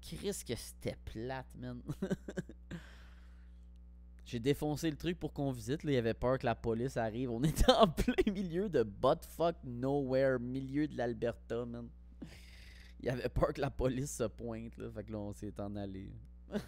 Chris, 0.00 0.42
que 0.46 0.54
c'était 0.54 0.96
plate, 1.04 1.54
man. 1.56 1.80
J'ai 4.26 4.38
défoncé 4.38 4.90
le 4.90 4.96
truc 4.96 5.18
pour 5.18 5.32
qu'on 5.32 5.50
visite. 5.50 5.84
Là. 5.84 5.92
Il 5.92 5.94
y 5.94 5.98
avait 5.98 6.14
peur 6.14 6.38
que 6.38 6.46
la 6.46 6.54
police 6.54 6.96
arrive. 6.96 7.30
On 7.30 7.42
était 7.44 7.70
en 7.70 7.86
plein 7.86 8.32
milieu 8.32 8.68
de 8.68 8.82
buttfuck 8.82 9.56
nowhere, 9.64 10.38
milieu 10.38 10.88
de 10.88 10.96
l'Alberta, 10.96 11.64
man. 11.64 11.88
Il 13.00 13.06
y 13.06 13.10
avait 13.10 13.28
peur 13.28 13.52
que 13.52 13.60
la 13.60 13.70
police 13.70 14.16
se 14.16 14.24
pointe. 14.24 14.76
Là. 14.78 14.90
Fait 14.90 15.04
que 15.04 15.12
là, 15.12 15.18
on 15.18 15.32
s'est 15.32 15.60
en 15.60 15.76
allé. 15.76 16.10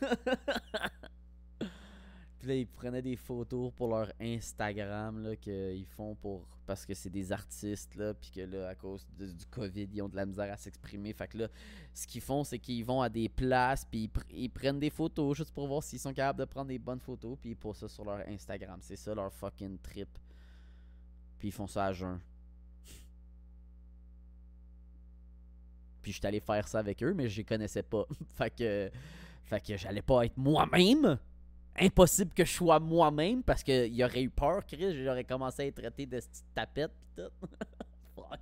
Puis 2.38 2.48
là, 2.48 2.54
ils 2.54 2.66
prenaient 2.66 3.02
des 3.02 3.16
photos 3.16 3.72
pour 3.74 3.88
leur 3.88 4.12
Instagram 4.20 5.34
qu'ils 5.40 5.86
font 5.86 6.14
pour. 6.14 6.46
Parce 6.66 6.84
que 6.84 6.94
c'est 6.94 7.10
des 7.10 7.32
artistes, 7.32 7.94
là, 7.94 8.12
puis 8.12 8.30
que 8.30 8.40
là, 8.40 8.68
à 8.68 8.74
cause 8.74 9.06
du 9.16 9.46
COVID, 9.50 9.88
ils 9.92 10.02
ont 10.02 10.08
de 10.08 10.16
la 10.16 10.26
misère 10.26 10.52
à 10.52 10.56
s'exprimer. 10.56 11.12
Fait 11.12 11.28
que 11.28 11.38
là, 11.38 11.48
ce 11.94 12.06
qu'ils 12.06 12.20
font, 12.20 12.42
c'est 12.42 12.58
qu'ils 12.58 12.84
vont 12.84 13.00
à 13.00 13.08
des 13.08 13.28
places, 13.28 13.84
puis 13.84 14.10
ils, 14.30 14.50
prennent 14.50 14.80
des 14.80 14.90
photos 14.90 15.36
juste 15.36 15.52
pour 15.52 15.68
voir 15.68 15.82
s'ils 15.82 16.00
sont 16.00 16.12
capables 16.12 16.40
de 16.40 16.44
prendre 16.44 16.68
des 16.68 16.78
bonnes 16.78 17.00
photos, 17.00 17.38
puis 17.40 17.50
ils 17.50 17.56
posent 17.56 17.78
ça 17.78 17.88
sur 17.88 18.04
leur 18.04 18.18
Instagram. 18.28 18.80
C'est 18.82 18.96
ça 18.96 19.14
leur 19.14 19.32
fucking 19.32 19.78
trip. 19.78 20.08
Puis 21.38 21.48
ils 21.48 21.52
font 21.52 21.68
ça 21.68 21.86
à 21.86 21.92
jeun. 21.92 22.20
Puis 26.02 26.12
j'étais 26.12 26.28
allé 26.28 26.40
faire 26.40 26.66
ça 26.66 26.80
avec 26.80 27.02
eux, 27.02 27.14
mais 27.14 27.28
je 27.28 27.38
les 27.38 27.44
connaissais 27.44 27.82
pas. 27.82 28.06
fait 28.34 28.50
que. 28.50 28.90
Fait 29.44 29.60
que 29.60 29.76
j'allais 29.76 30.02
pas 30.02 30.26
être 30.26 30.36
moi-même 30.36 31.18
impossible 31.78 32.32
que 32.32 32.44
je 32.44 32.52
sois 32.52 32.80
moi-même 32.80 33.42
parce 33.42 33.62
qu'il 33.62 34.02
aurait 34.04 34.22
eu 34.22 34.30
peur, 34.30 34.64
Chris. 34.66 35.04
J'aurais 35.04 35.24
commencé 35.24 35.62
à 35.62 35.66
être 35.66 35.76
traité 35.76 36.06
de 36.06 36.16
petite 36.18 36.44
tapette 36.54 36.92
pis 36.92 37.22
tout. 37.22 37.46
Fuck. 38.16 38.40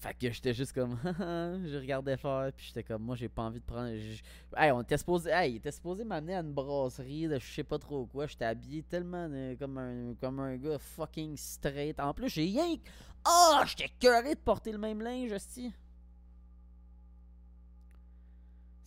Fait 0.00 0.14
que 0.14 0.30
j'étais 0.30 0.54
juste 0.54 0.72
comme, 0.72 0.96
je 1.04 1.76
regardais 1.76 2.16
faire, 2.16 2.52
puis 2.56 2.66
j'étais 2.66 2.84
comme, 2.84 3.02
moi 3.02 3.16
j'ai 3.16 3.28
pas 3.28 3.42
envie 3.42 3.58
de 3.58 3.64
prendre. 3.64 3.90
Hey, 4.56 4.70
on 4.70 4.82
était 4.82 4.96
supposé, 4.96 5.30
hey, 5.30 5.54
il 5.54 5.56
était 5.56 5.72
supposé 5.72 6.04
m'amener 6.04 6.36
à 6.36 6.40
une 6.40 6.52
brasserie 6.52 7.26
de 7.26 7.36
je 7.38 7.52
sais 7.52 7.64
pas 7.64 7.78
trop 7.78 8.06
quoi. 8.06 8.28
J'étais 8.28 8.44
habillé 8.44 8.84
tellement 8.84 9.28
comme, 9.58 9.76
un, 9.78 10.14
comme 10.20 10.38
un 10.38 10.56
gars 10.56 10.78
fucking 10.78 11.36
straight. 11.36 11.98
En 11.98 12.14
plus, 12.14 12.28
j'ai. 12.28 12.54
Ah, 13.24 13.60
oh, 13.60 13.66
j'étais 13.66 13.90
curé 13.98 14.36
de 14.36 14.40
porter 14.40 14.70
le 14.70 14.78
même 14.78 15.02
linge, 15.02 15.32
aussi. 15.32 15.72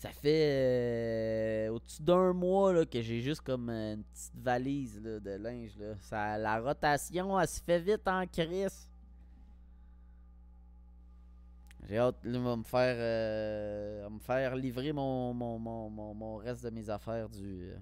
Ça 0.02 0.10
fait 0.10 1.68
euh, 1.68 1.70
au-dessus 1.70 2.02
d'un 2.02 2.34
mois 2.34 2.74
là, 2.74 2.88
que 2.88 3.00
j'ai 3.04 3.22
juste 3.22 3.42
comme 3.42 3.70
une 3.70 4.04
petite 4.04 4.36
valise 4.36 5.00
de 5.00 5.30
linge. 5.36 5.78
Là. 5.78 5.94
Ça, 6.00 6.40
la 6.40 6.60
rotation, 6.60 7.40
elle 7.40 7.48
se 7.48 7.62
fait 7.62 7.80
vite 7.80 8.08
en 8.08 8.26
crise. 8.26 8.90
J'ai 11.84 12.00
hâte 12.00 12.16
de 12.24 12.36
me 12.36 12.64
faire, 12.64 12.96
euh, 12.98 14.10
me 14.10 14.18
faire 14.18 14.56
livrer 14.56 14.92
mon, 14.92 15.36
mon, 15.36 15.60
mon, 15.60 16.16
mon, 16.16 16.38
reste 16.38 16.64
de 16.64 16.72
mes 16.72 16.90
affaires 16.90 17.30
du, 17.30 17.70
euh, 17.70 17.78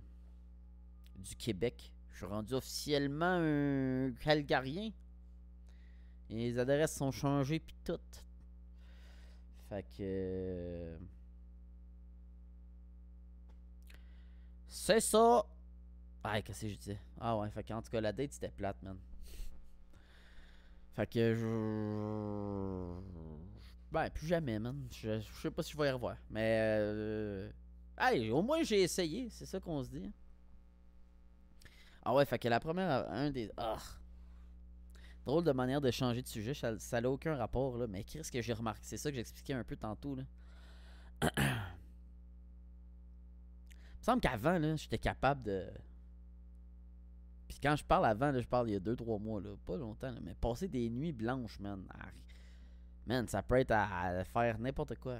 du 1.19 1.37
Québec. 1.37 1.89
Je 2.11 2.17
suis 2.17 2.25
rendu 2.25 2.53
officiellement 2.53 3.39
un 3.39 4.11
Calgarien. 4.19 4.91
les 6.29 6.59
adresses 6.59 6.97
sont 6.97 7.11
changées 7.11 7.61
puis 7.61 7.77
tout. 7.85 8.01
Fait 9.69 9.85
que... 9.97 10.97
C'est 14.81 15.01
ça. 15.01 15.45
Ah, 16.23 16.41
qu'est-ce 16.41 16.61
que 16.61 16.69
je 16.69 16.75
dis? 16.75 16.97
Ah 17.19 17.37
ouais, 17.37 17.49
fait 17.51 17.63
qu'en 17.63 17.81
tout 17.81 17.91
cas, 17.91 17.99
la 17.99 18.13
date 18.13 18.31
c'était 18.31 18.49
plate, 18.49 18.81
man. 18.81 18.97
Fait 20.95 21.05
que 21.05 21.35
je. 21.35 23.01
Ben, 23.91 24.09
plus 24.09 24.27
jamais, 24.27 24.57
man. 24.57 24.87
Je, 24.89 25.19
sais 25.41 25.51
pas 25.51 25.63
si 25.63 25.73
je 25.73 25.77
vais 25.77 25.89
y 25.89 25.91
revoir. 25.91 26.15
Mais. 26.29 26.59
Euh... 26.61 27.51
Au 28.31 28.41
moins 28.41 28.63
j'ai 28.63 28.81
essayé, 28.81 29.27
c'est 29.29 29.45
ça 29.45 29.59
qu'on 29.59 29.83
se 29.83 29.89
dit. 29.89 30.13
Ah 32.01 32.15
ouais, 32.15 32.23
fait 32.25 32.39
que 32.39 32.47
la 32.47 32.61
première. 32.61 33.11
Un 33.11 33.31
des. 33.31 33.51
Ah! 33.57 33.77
Drôle 35.25 35.43
de 35.43 35.51
manière 35.51 35.81
de 35.81 35.91
changer 35.91 36.21
de 36.21 36.27
sujet, 36.27 36.53
ça 36.53 37.01
n'a 37.01 37.11
aucun 37.11 37.35
rapport, 37.35 37.77
là. 37.77 37.85
Mais 37.85 38.05
qu'est-ce 38.05 38.31
que 38.31 38.41
j'ai 38.41 38.53
remarqué? 38.53 38.81
C'est 38.83 38.97
ça 38.97 39.09
que 39.09 39.17
j'expliquais 39.17 39.53
un 39.53 39.65
peu 39.65 39.75
tantôt, 39.75 40.15
là. 40.15 40.23
Il 44.09 44.15
me 44.15 44.21
semble 44.21 44.21
qu'avant, 44.21 44.75
j'étais 44.75 44.97
capable 44.97 45.43
de. 45.43 45.67
Puis 47.47 47.59
quand 47.61 47.75
je 47.75 47.83
parle 47.83 48.07
avant, 48.07 48.31
là, 48.31 48.41
je 48.41 48.47
parle 48.47 48.67
il 48.69 48.73
y 48.73 48.75
a 48.75 48.79
2-3 48.79 49.21
mois, 49.21 49.39
là, 49.39 49.55
pas 49.67 49.77
longtemps, 49.77 50.15
mais 50.23 50.33
passer 50.33 50.67
des 50.67 50.89
nuits 50.89 51.11
blanches, 51.11 51.59
man. 51.59 51.85
Man, 53.05 53.27
ça 53.27 53.43
peut 53.43 53.57
être 53.59 53.71
à, 53.71 54.23
faire 54.23 54.57
n'importe 54.57 54.95
quoi. 54.95 55.19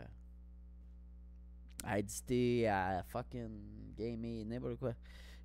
À 1.83 1.99
éditer, 1.99 2.67
à 2.67 3.03
fucking 3.03 3.93
gamer, 3.95 4.43
n'importe 4.45 4.77
quoi. 4.77 4.95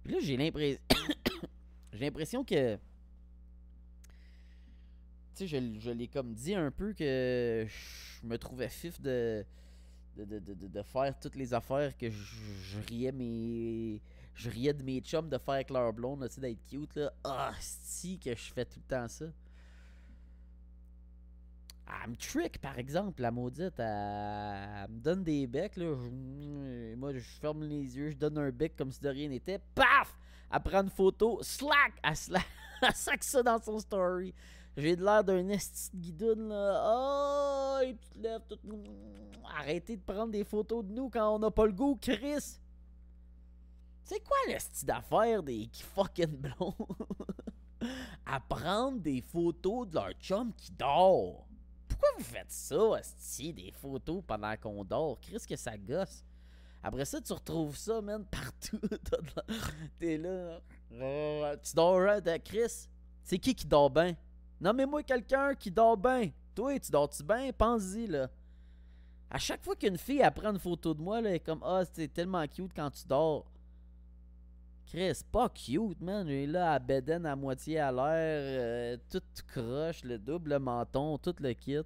Puis 0.02 0.14
là, 0.14 0.20
j'ai 0.22 0.38
l'impression. 0.38 0.80
j'ai 1.92 2.04
l'impression 2.06 2.44
que. 2.44 2.76
Tu 2.76 2.80
sais, 5.34 5.46
je, 5.46 5.80
je 5.80 5.90
l'ai 5.90 6.08
comme 6.08 6.32
dit 6.32 6.54
un 6.54 6.70
peu 6.70 6.94
que 6.94 7.66
je 7.68 8.26
me 8.26 8.38
trouvais 8.38 8.70
fif 8.70 9.02
de 9.02 9.44
de, 10.16 10.24
de, 10.24 10.38
de, 10.38 10.68
de, 10.68 10.82
faire 10.82 11.18
toutes 11.18 11.36
les 11.36 11.52
affaires 11.52 11.96
que 11.96 12.10
je, 12.10 12.80
riais 12.88 13.12
mes 13.12 14.00
je 14.34 14.50
riais 14.50 14.72
de 14.72 14.82
mes 14.82 15.00
chums 15.00 15.28
de 15.28 15.38
faire 15.38 15.54
avec 15.54 15.70
leur 15.70 15.92
blonde, 15.92 16.28
tu 16.32 16.40
d'être 16.40 16.62
cute, 16.68 16.94
là. 16.96 17.12
Ah, 17.22 17.52
si 17.60 18.18
que 18.18 18.34
je 18.34 18.52
fais 18.52 18.64
tout 18.64 18.80
le 18.80 18.96
temps 18.96 19.08
ça. 19.08 19.26
Elle 21.86 22.16
trick, 22.16 22.60
par 22.60 22.78
exemple, 22.78 23.20
la 23.22 23.30
maudite. 23.30 23.78
Elle, 23.78 24.90
me 24.90 25.00
donne 25.00 25.22
des 25.22 25.46
becs, 25.46 25.76
là. 25.76 25.94
moi, 26.96 27.12
je 27.12 27.20
ferme 27.40 27.64
les 27.64 27.96
yeux, 27.96 28.10
je 28.10 28.16
donne 28.16 28.38
un 28.38 28.50
bec 28.50 28.74
comme 28.76 28.90
si 28.90 29.00
de 29.00 29.08
rien 29.08 29.28
n'était. 29.28 29.60
Paf! 29.74 30.18
Elle 30.52 30.60
prend 30.60 30.82
une 30.82 30.90
photo, 30.90 31.40
slack! 31.42 31.94
Elle, 32.02 32.16
slack, 32.16 32.46
elle 32.82 32.94
sac 32.94 33.22
ça 33.22 33.42
dans 33.42 33.60
son 33.60 33.78
story. 33.78 34.34
J'ai 34.76 34.96
de 34.96 35.04
l'air 35.04 35.22
d'un 35.22 35.48
esti 35.50 35.90
de 35.92 36.02
guidoune, 36.02 36.48
là. 36.48 37.78
Oh, 37.78 37.78
et 37.84 37.94
tu 37.96 38.08
te 38.08 38.18
lèves 38.18 38.42
tout. 38.48 38.58
Arrêtez 39.56 39.96
de 39.96 40.02
prendre 40.02 40.32
des 40.32 40.44
photos 40.44 40.84
de 40.84 40.92
nous 40.92 41.08
quand 41.08 41.34
on 41.34 41.38
n'a 41.38 41.50
pas 41.50 41.66
le 41.66 41.72
goût, 41.72 41.96
Chris. 42.00 42.58
C'est 44.02 44.20
quoi 44.20 44.36
le 44.48 44.58
style 44.58 44.86
d'affaire 44.86 45.42
des 45.42 45.68
fucking 45.94 46.36
blonds? 46.36 46.74
à 48.26 48.40
prendre 48.40 48.98
des 48.98 49.20
photos 49.20 49.88
de 49.88 49.94
leur 49.94 50.12
chum 50.20 50.52
qui 50.54 50.72
dort? 50.72 51.46
Pourquoi 51.88 52.08
vous 52.18 52.24
faites 52.24 52.50
ça, 52.50 52.76
hostie, 52.76 53.52
des 53.52 53.72
photos 53.72 54.22
pendant 54.26 54.56
qu'on 54.56 54.84
dort? 54.84 55.18
Qu'est-ce 55.20 55.46
que 55.46 55.56
ça 55.56 55.78
gosse? 55.78 56.24
Après 56.82 57.04
ça, 57.04 57.20
tu 57.20 57.32
retrouves 57.32 57.76
ça, 57.76 58.02
man, 58.02 58.26
partout. 58.30 58.80
T'es 59.98 60.18
là. 60.18 60.60
Oh, 61.00 61.44
tu 61.62 61.74
dors, 61.74 62.20
de 62.20 62.36
Chris? 62.38 62.88
C'est 63.22 63.38
qui 63.38 63.54
qui 63.54 63.66
dort 63.66 63.88
bien? 63.88 64.14
Nommez-moi 64.60 65.02
quelqu'un 65.02 65.54
qui 65.54 65.70
dort 65.70 65.96
bien. 65.96 66.30
Toi, 66.54 66.78
tu 66.78 66.90
dors-tu 66.90 67.22
bien? 67.22 67.50
Pense-y, 67.52 68.06
là. 68.06 68.30
À 69.30 69.38
chaque 69.38 69.64
fois 69.64 69.74
qu'une 69.74 69.98
fille 69.98 70.22
apprend 70.22 70.52
une 70.52 70.58
photo 70.58 70.94
de 70.94 71.02
moi, 71.02 71.20
là, 71.20 71.30
elle 71.30 71.36
est 71.36 71.40
comme 71.40 71.62
Ah, 71.64 71.82
c'est 71.92 72.12
tellement 72.12 72.46
cute 72.46 72.72
quand 72.74 72.90
tu 72.90 73.06
dors. 73.06 73.50
Chris, 74.86 75.22
pas 75.32 75.48
cute, 75.48 76.00
man. 76.00 76.26
J'ai 76.28 76.46
là 76.46 76.74
à 76.74 76.78
Beden 76.78 77.26
à 77.26 77.34
moitié 77.34 77.80
à 77.80 77.90
l'air, 77.90 78.06
euh, 78.06 78.96
tout 79.10 79.22
croche, 79.48 80.04
le 80.04 80.18
double 80.18 80.58
menton, 80.58 81.18
tout 81.18 81.34
le 81.40 81.52
kit. 81.52 81.80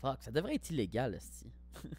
Fuck, 0.00 0.22
ça 0.22 0.30
devrait 0.30 0.56
être 0.56 0.70
illégal, 0.70 1.14
aussi. 1.14 1.50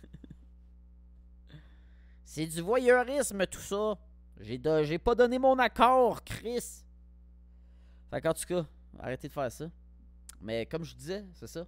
C'est 2.24 2.46
du 2.46 2.62
voyeurisme, 2.62 3.46
tout 3.48 3.60
ça. 3.60 3.98
J'ai 4.40 4.98
pas 4.98 5.16
donné 5.16 5.38
mon 5.40 5.58
accord, 5.60 6.24
Chris. 6.24 6.84
Fait 8.12 8.22
qu'en 8.22 8.34
tout 8.34 8.46
cas, 8.46 8.66
arrêtez 9.00 9.30
de 9.30 9.34
faire 9.34 9.52
ça. 9.52 9.72
Mais 10.42 10.66
comme 10.66 10.84
je 10.84 10.94
disais, 10.94 11.26
c'est 11.34 11.48
ça. 11.48 11.66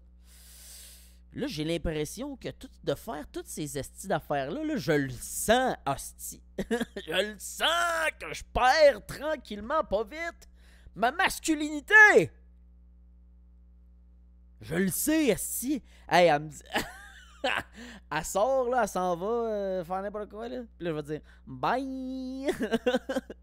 Là, 1.32 1.48
j'ai 1.48 1.64
l'impression 1.64 2.36
que 2.36 2.50
de 2.84 2.96
faire 2.96 3.26
toutes 3.32 3.48
ces 3.48 3.78
estis 3.78 4.08
d'affaires-là, 4.08 4.64
là, 4.64 4.76
je 4.76 4.92
le 4.92 5.10
sens, 5.10 5.76
hostie. 5.88 6.44
je 6.60 7.32
le 7.32 7.40
sens 7.40 8.12
que 8.20 8.34
je 8.34 8.44
perds 8.54 9.06
tranquillement, 9.08 9.84
pas 9.84 10.04
vite, 10.04 10.50
ma 10.94 11.12
masculinité. 11.12 12.30
Je 14.62 14.76
le 14.76 14.90
sais, 14.90 15.34
hostie. 15.34 15.82
Hey, 16.10 16.28
elle 16.28 16.44
me 16.44 16.50
dit... 16.50 16.62
elle 18.12 18.26
sort, 18.26 18.70
là, 18.70 18.82
elle 18.84 18.90
s'en 18.90 19.16
va 19.16 19.26
euh, 19.26 19.84
faire 19.86 20.02
n'importe 20.02 20.30
quoi, 20.30 20.48
là. 20.50 20.62
Puis 20.78 20.86
là, 20.86 20.92
je 20.92 20.96
vais 20.96 21.04
dire 21.04 21.22
bye. 21.48 22.48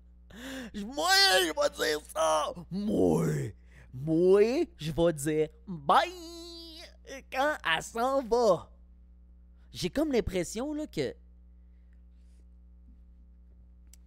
moi, 0.85 1.11
je 1.40 1.47
vais 1.47 1.85
dire 1.85 2.00
ça. 2.12 2.52
Moi, 2.70 3.52
moi, 3.92 4.64
je 4.76 4.92
vais 4.92 5.12
dire 5.12 5.49
bye 5.66 6.12
quand 7.32 7.56
elle 7.76 7.82
s'en 7.82 8.23
va. 8.23 8.70
J'ai 9.73 9.90
comme 9.90 10.12
l'impression, 10.12 10.73
là, 10.73 10.87
que 10.87 11.14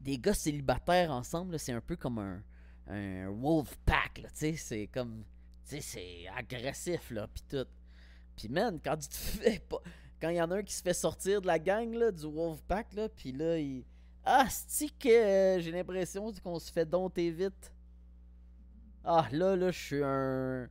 des 0.02 0.18
gars 0.18 0.34
célibataires 0.34 1.12
ensemble, 1.12 1.58
c'est 1.58 1.72
un 1.72 1.82
peu 1.82 1.96
comme 1.96 2.20
un, 2.20 3.30
wolf 3.30 3.78
pack, 3.86 4.16
tu 4.16 4.30
sais, 4.34 4.56
c'est 4.56 4.88
comme, 4.88 5.24
tu 5.66 5.76
sais, 5.76 5.82
c'est 5.82 6.28
agressif, 6.36 7.12
là, 7.12 7.28
pis 7.28 7.44
tout. 7.44 7.68
Puis 8.36 8.50
man, 8.50 8.80
quand 8.84 8.98
tu 8.98 9.08
te 9.08 9.16
fais 9.16 9.60
pas. 9.60 9.82
Quand 10.20 10.30
il 10.30 10.38
y 10.38 10.42
en 10.42 10.50
a 10.52 10.56
un 10.56 10.64
qui 10.64 10.74
se 10.74 10.82
fait 10.82 10.94
sortir 10.94 11.42
de 11.42 11.48
la 11.48 11.60
gang 11.60 11.94
là, 11.94 12.10
du 12.10 12.26
Wolfpack, 12.26 12.94
là, 12.94 13.10
puis 13.10 13.34
là, 13.34 13.58
il. 13.58 13.84
Ah, 14.26 14.48
c'est 14.50 14.90
que 14.98 15.10
euh, 15.10 15.60
j'ai 15.60 15.72
l'impression 15.72 16.32
qu'on 16.44 16.60
se 16.60 16.72
fait 16.72 16.86
dompter 16.86 17.30
vite? 17.32 17.74
Ah, 19.04 19.28
là, 19.32 19.56
là, 19.56 19.72
je 19.72 19.80
suis 19.80 20.04
un. 20.04 20.62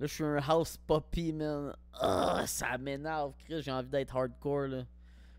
Là, 0.00 0.06
je 0.06 0.14
suis 0.14 0.24
un 0.24 0.36
house 0.36 0.76
puppy, 0.76 1.32
man. 1.32 1.74
Ah, 1.94 2.44
ça 2.46 2.76
m'énerve, 2.78 3.32
Chris. 3.38 3.62
J'ai 3.62 3.72
envie 3.72 3.88
d'être 3.88 4.14
hardcore, 4.14 4.68
là. 4.68 4.84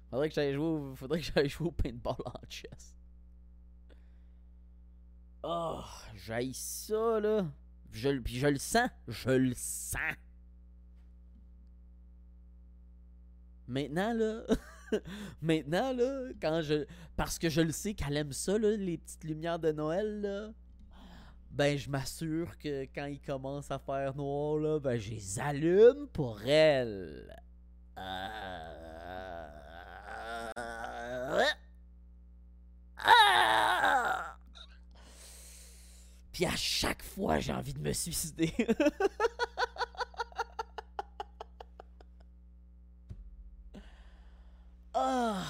Faudrait 0.10 0.30
que 0.30 0.36
j'aille 0.36 0.54
jouer, 0.56 0.96
faudrait 0.96 1.20
que 1.22 1.26
j'aille 1.34 1.50
jouer 1.50 1.68
au 1.68 1.72
paintball 1.72 2.16
en 2.26 2.40
chess. 2.50 2.96
Oh, 5.44 5.82
j'aille 6.16 6.54
ça, 6.54 7.20
là. 7.20 7.46
Je, 7.92 8.10
puis 8.20 8.38
je 8.40 8.48
le 8.48 8.58
sens. 8.58 8.90
Je 9.08 9.30
le 9.30 9.54
sens. 9.56 10.16
Maintenant, 13.68 14.14
là. 14.14 14.42
maintenant, 15.41 15.93
là, 15.93 16.29
quand 16.41 16.61
je. 16.61 16.85
Parce 17.16 17.40
que 17.40 17.50
je 17.50 17.61
le 17.61 17.72
sais 17.72 17.94
qu'elle 17.94 18.18
aime 18.18 18.31
ça, 18.33 18.57
là, 18.57 18.75
les 18.75 18.98
petites 18.98 19.24
lumières 19.24 19.59
de 19.59 19.72
Noël, 19.72 20.22
là. 20.22 20.50
Ben, 21.51 21.77
je 21.77 21.90
m'assure 21.90 22.57
que 22.59 22.83
quand 22.94 23.05
il 23.05 23.20
commence 23.20 23.72
à 23.72 23.79
faire 23.79 24.16
noir, 24.16 24.57
là, 24.57 24.79
ben, 24.79 24.98
je 24.98 25.09
les 25.09 25.40
allume 25.40 26.07
pour 26.14 26.42
elle. 26.44 27.35
Puis 36.31 36.46
à 36.46 36.55
chaque 36.55 37.03
fois, 37.03 37.40
j'ai 37.40 37.51
envie 37.51 37.74
de 37.74 37.79
me 37.79 37.92
suicider. 37.92 38.53
Ah, 45.01 45.46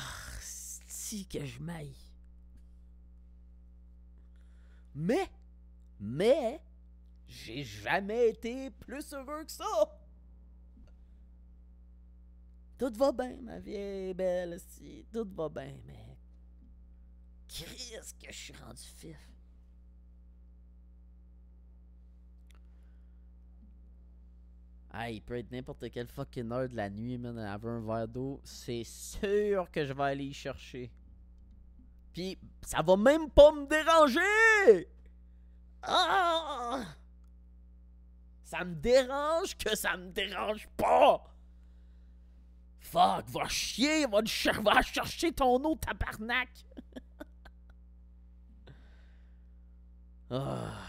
si 0.85 1.18
que 1.29 1.45
je 1.45 1.59
m'aille. 1.61 1.95
Mais, 4.95 5.29
mais, 5.99 6.61
j'ai 7.27 7.63
jamais 7.63 8.29
été 8.29 8.71
plus 8.71 9.13
heureux 9.13 9.43
que 9.43 9.51
ça. 9.51 9.65
Tout 12.77 12.93
va 12.95 13.11
bien, 13.11 13.37
ma 13.41 13.59
vieille 13.59 14.13
belle, 14.13 14.59
si. 14.59 15.05
Tout 15.11 15.27
va 15.35 15.49
bien, 15.49 15.75
mais. 15.85 16.17
Qu'est-ce 17.47 18.13
que 18.13 18.31
je 18.31 18.37
suis 18.37 18.53
rendu 18.53 18.81
fif? 18.81 19.17
Ah, 24.91 25.09
il 25.11 25.21
peut 25.21 25.37
être 25.37 25.51
n'importe 25.51 25.89
quelle 25.91 26.07
fucking 26.07 26.51
heure 26.51 26.67
de 26.67 26.75
la 26.75 26.89
nuit, 26.89 27.17
man, 27.17 27.37
avoir 27.37 27.75
un 27.75 27.85
verre 27.85 28.07
d'eau. 28.07 28.41
C'est 28.43 28.83
sûr 28.83 29.69
que 29.71 29.85
je 29.85 29.93
vais 29.93 30.03
aller 30.03 30.25
y 30.25 30.33
chercher. 30.33 30.91
Ça 32.61 32.81
va 32.81 32.97
même 32.97 33.29
pas 33.29 33.51
me 33.51 33.65
déranger! 33.65 34.87
Ah! 35.81 36.85
Ça 38.43 38.63
me 38.63 38.75
dérange 38.75 39.57
que 39.57 39.75
ça 39.75 39.97
me 39.97 40.11
dérange 40.11 40.67
pas! 40.77 41.23
Fuck, 42.79 43.29
va 43.29 43.47
chier, 43.47 44.05
va, 44.07 44.21
va 44.63 44.81
chercher 44.81 45.31
ton 45.31 45.63
eau, 45.63 45.75
tabarnak! 45.75 46.49
ah. 50.31 50.87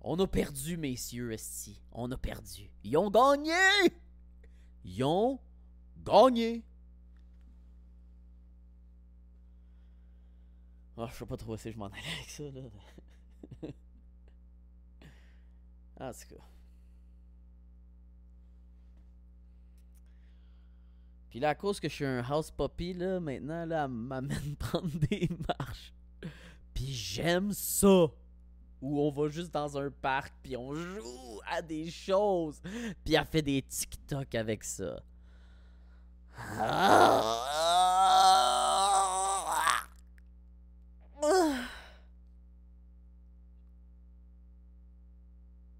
On 0.00 0.16
a 0.20 0.26
perdu, 0.28 0.76
messieurs, 0.76 1.32
esti. 1.32 1.82
On 1.90 2.08
a 2.12 2.16
perdu. 2.16 2.70
Ils 2.84 2.96
ont 2.96 3.10
gagné! 3.10 3.52
Ils 4.84 5.02
ont 5.02 5.40
gagné! 6.06 6.62
Ah, 10.98 11.08
je 11.10 11.16
sais 11.16 11.26
pas 11.26 11.36
trop 11.36 11.56
si 11.56 11.70
je 11.70 11.76
m'en 11.76 11.86
allais 11.86 12.02
avec 12.16 12.30
ça, 12.30 12.44
là. 12.44 12.62
en 16.08 16.12
tout 16.12 16.34
cas. 16.34 16.42
Puis 21.28 21.40
là, 21.40 21.50
à 21.50 21.54
cause 21.54 21.78
que 21.80 21.88
je 21.88 21.94
suis 21.94 22.06
un 22.06 22.22
house 22.22 22.50
puppy, 22.50 22.94
là, 22.94 23.20
maintenant, 23.20 23.66
là, 23.66 23.84
elle 23.84 23.90
m'amène 23.90 24.56
prendre 24.58 24.88
des 25.10 25.28
marches. 25.46 25.92
Puis 26.72 26.92
j'aime 26.92 27.52
ça! 27.52 28.06
où 28.80 29.00
on 29.00 29.10
va 29.10 29.28
juste 29.28 29.52
dans 29.52 29.78
un 29.78 29.90
parc 29.90 30.34
puis 30.42 30.56
on 30.56 30.74
joue 30.74 31.40
à 31.50 31.62
des 31.62 31.90
choses 31.90 32.60
puis 33.04 33.14
elle 33.14 33.24
fait 33.24 33.42
des 33.42 33.62
TikTok 33.62 34.34
avec 34.34 34.64
ça. 34.64 35.02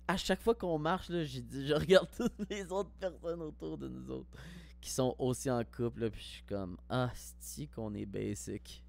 À 0.08 0.16
chaque 0.16 0.40
fois 0.40 0.54
qu'on 0.54 0.78
marche, 0.78 1.08
là, 1.08 1.24
je 1.24 1.74
regarde 1.74 2.08
toutes 2.16 2.48
les 2.50 2.70
autres 2.72 2.92
personnes 2.98 3.42
autour 3.42 3.76
de 3.76 3.88
nous 3.88 4.10
autres 4.10 4.30
qui 4.80 4.90
sont 4.90 5.16
aussi 5.18 5.50
en 5.50 5.64
couple, 5.64 6.10
puis 6.10 6.20
je 6.20 6.26
suis 6.26 6.44
comme, 6.44 6.76
ah, 6.88 7.10
c'est 7.40 7.66
qu'on 7.66 7.92
est 7.94 8.06
basic. 8.06 8.84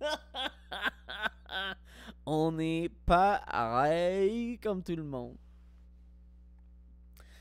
on 2.26 2.52
n'est 2.52 2.90
pas 3.06 3.42
pareil 3.50 4.58
comme 4.58 4.82
tout 4.82 4.96
le 4.96 5.02
monde. 5.02 5.36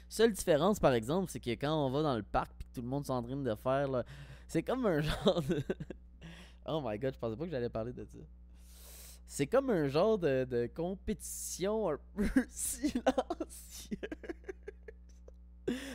Seule 0.09 0.33
différence, 0.33 0.79
par 0.79 0.93
exemple, 0.93 1.29
c'est 1.29 1.39
que 1.39 1.51
quand 1.51 1.85
on 1.85 1.91
va 1.91 2.01
dans 2.01 2.17
le 2.17 2.23
parc 2.23 2.51
que 2.57 2.63
tout 2.73 2.81
le 2.81 2.87
monde 2.87 3.05
s'en 3.05 3.21
de 3.21 3.55
faire, 3.55 4.03
c'est 4.47 4.63
comme 4.63 4.85
un 4.87 5.01
genre 5.01 5.41
de. 5.43 5.63
oh 6.65 6.81
my 6.83 6.97
god, 6.97 7.13
je 7.13 7.19
pensais 7.19 7.37
pas 7.37 7.45
que 7.45 7.51
j'allais 7.51 7.69
parler 7.69 7.93
de 7.93 8.03
ça. 8.03 8.17
C'est 9.27 9.45
comme 9.45 9.69
un 9.69 9.87
genre 9.87 10.17
de, 10.17 10.67
compétition 10.73 11.91
un 11.91 11.99
peu 12.15 12.27
silencieuse. 12.49 13.99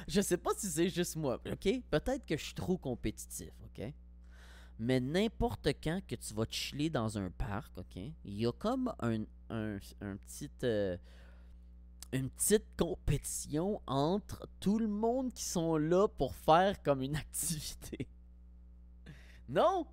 je 0.06 0.20
sais 0.20 0.36
pas 0.36 0.52
si 0.56 0.68
c'est 0.68 0.88
juste 0.88 1.16
moi, 1.16 1.40
ok? 1.50 1.82
Peut-être 1.90 2.24
que 2.24 2.36
je 2.36 2.44
suis 2.44 2.54
trop 2.54 2.78
compétitif, 2.78 3.50
ok? 3.64 3.92
Mais 4.78 5.00
n'importe 5.00 5.66
quand 5.82 6.00
que 6.06 6.14
tu 6.14 6.34
vas 6.34 6.46
chiller 6.48 6.88
dans 6.88 7.18
un 7.18 7.30
parc, 7.30 7.76
OK, 7.78 7.96
il 7.96 8.14
y 8.24 8.46
a 8.46 8.52
comme 8.52 8.94
un, 9.00 9.22
un, 9.50 9.78
un 10.00 10.16
petit. 10.16 10.50
euh, 10.62 10.96
une 12.14 12.30
petite 12.30 12.76
compétition 12.76 13.82
entre 13.88 14.48
tout 14.60 14.78
le 14.78 14.86
monde 14.86 15.32
qui 15.32 15.42
sont 15.42 15.76
là 15.76 16.06
pour 16.06 16.34
faire 16.36 16.80
comme 16.82 17.02
une 17.02 17.16
activité. 17.26 18.08
Non! 19.48 19.84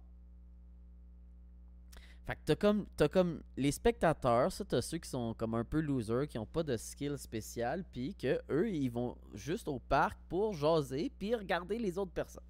Fait 2.27 2.35
que 2.35 2.41
t'as 2.45 2.55
comme, 2.55 2.85
t'as 2.95 3.07
comme 3.07 3.41
les 3.57 3.71
spectateurs, 3.71 4.51
ça 4.51 4.63
t'as 4.63 4.83
ceux 4.83 4.99
qui 4.99 5.09
sont 5.09 5.33
comme 5.33 5.55
un 5.55 5.65
peu 5.65 5.79
losers, 5.79 6.27
qui 6.27 6.37
ont 6.37 6.45
pas 6.45 6.61
de 6.61 6.77
skill 6.77 7.17
spécial, 7.17 7.83
puis 7.91 8.13
que 8.13 8.39
eux 8.51 8.69
ils 8.69 8.89
vont 8.89 9.17
juste 9.33 9.67
au 9.67 9.79
parc 9.79 10.19
pour 10.29 10.53
jaser 10.53 11.11
puis 11.17 11.33
regarder 11.33 11.79
les 11.79 11.97
autres 11.97 12.11
personnes. 12.11 12.43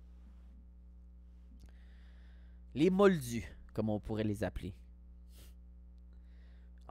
Les 2.75 2.89
moldus, 2.89 3.47
comme 3.73 3.89
on 3.89 4.01
pourrait 4.01 4.25
les 4.25 4.43
appeler. 4.43 4.75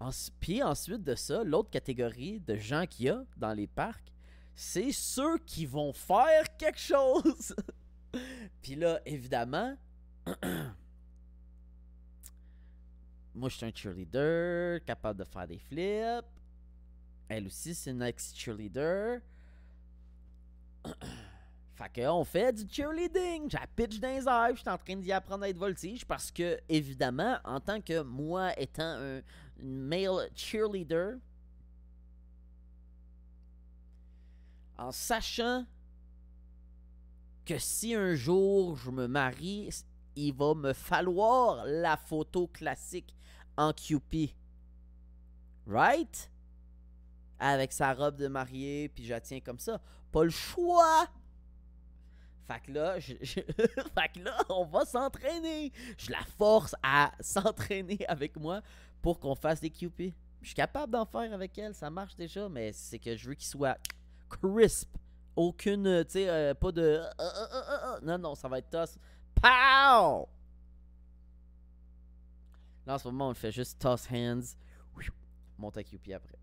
Ensu- 0.00 0.30
Puis 0.40 0.62
ensuite 0.62 1.02
de 1.02 1.14
ça, 1.14 1.44
l'autre 1.44 1.70
catégorie 1.70 2.40
de 2.40 2.56
gens 2.56 2.86
qu'il 2.86 3.06
y 3.06 3.08
a 3.10 3.22
dans 3.36 3.52
les 3.52 3.66
parcs, 3.66 4.12
c'est 4.54 4.92
ceux 4.92 5.38
qui 5.38 5.66
vont 5.66 5.92
faire 5.92 6.56
quelque 6.56 6.78
chose. 6.80 7.54
Puis 8.62 8.74
là, 8.76 9.00
évidemment, 9.04 9.76
moi 13.34 13.48
je 13.48 13.56
suis 13.56 13.66
un 13.66 13.72
cheerleader, 13.74 14.84
capable 14.84 15.18
de 15.20 15.24
faire 15.24 15.46
des 15.46 15.58
flips. 15.58 16.24
Elle 17.28 17.46
aussi, 17.46 17.74
c'est 17.74 17.90
une 17.90 18.02
ex-cheerleader. 18.02 19.20
Fait 21.74 21.88
que 21.94 22.06
on 22.08 22.24
fait 22.24 22.52
du 22.52 22.70
cheerleading. 22.70 23.48
J'ai 23.50 23.58
pitch 23.74 23.98
dans 24.00 24.08
les 24.08 24.28
airs, 24.28 24.50
je 24.54 24.60
suis 24.60 24.68
en 24.68 24.76
train 24.76 24.96
d'y 24.96 25.10
apprendre 25.12 25.44
à 25.44 25.48
être 25.48 25.56
voltige 25.56 26.04
parce 26.04 26.30
que, 26.30 26.58
évidemment, 26.68 27.38
en 27.44 27.58
tant 27.58 27.80
que 27.80 28.02
moi 28.02 28.52
étant 28.60 28.82
un 28.98 29.20
male 29.62 30.28
cheerleader, 30.34 31.18
en 34.78 34.92
sachant 34.92 35.66
que 37.44 37.58
si 37.58 37.94
un 37.94 38.14
jour 38.14 38.76
je 38.76 38.90
me 38.90 39.06
marie, 39.06 39.70
il 40.16 40.32
va 40.32 40.54
me 40.54 40.72
falloir 40.72 41.64
la 41.66 41.96
photo 41.96 42.46
classique 42.46 43.14
en 43.56 43.72
QP. 43.72 44.34
Right? 45.66 46.30
Avec 47.38 47.72
sa 47.72 47.92
robe 47.94 48.16
de 48.16 48.28
mariée, 48.28 48.88
puis 48.88 49.04
je 49.04 49.14
tiens 49.14 49.40
comme 49.40 49.58
ça. 49.58 49.80
Pas 50.12 50.24
le 50.24 50.30
choix! 50.30 51.06
Fait 52.46 52.60
que 52.60 52.72
là, 52.72 52.98
je- 52.98 53.14
là, 54.24 54.38
on 54.48 54.64
va 54.64 54.84
s'entraîner. 54.84 55.72
Je 55.96 56.10
la 56.10 56.22
force 56.36 56.74
à 56.82 57.12
s'entraîner 57.20 58.04
avec 58.08 58.36
moi 58.36 58.60
pour 59.02 59.18
qu'on 59.18 59.34
fasse 59.34 59.60
des 59.60 59.70
QP. 59.70 60.12
Je 60.42 60.46
suis 60.46 60.54
capable 60.54 60.92
d'en 60.92 61.04
faire 61.04 61.32
avec 61.32 61.56
elle, 61.58 61.74
ça 61.74 61.90
marche 61.90 62.16
déjà, 62.16 62.48
mais 62.48 62.72
c'est 62.72 62.98
que 62.98 63.16
je 63.16 63.28
veux 63.28 63.34
qu'il 63.34 63.46
soit 63.46 63.78
crisp. 64.28 64.88
Aucune, 65.36 65.86
euh, 65.86 66.04
tu 66.04 66.12
sais, 66.12 66.28
euh, 66.28 66.54
pas 66.54 66.72
de. 66.72 66.82
euh. 66.82 68.00
Non, 68.02 68.18
non, 68.18 68.34
ça 68.34 68.48
va 68.48 68.58
être 68.58 68.70
toss. 68.70 68.98
Pow! 69.34 70.28
Là, 72.86 72.94
en 72.94 72.98
ce 72.98 73.08
moment, 73.08 73.28
on 73.28 73.34
fait 73.34 73.52
juste 73.52 73.78
toss 73.78 74.06
hands. 74.10 74.56
Monte 75.58 75.76
à 75.76 75.84
QP 75.84 76.12
après. 76.14 76.38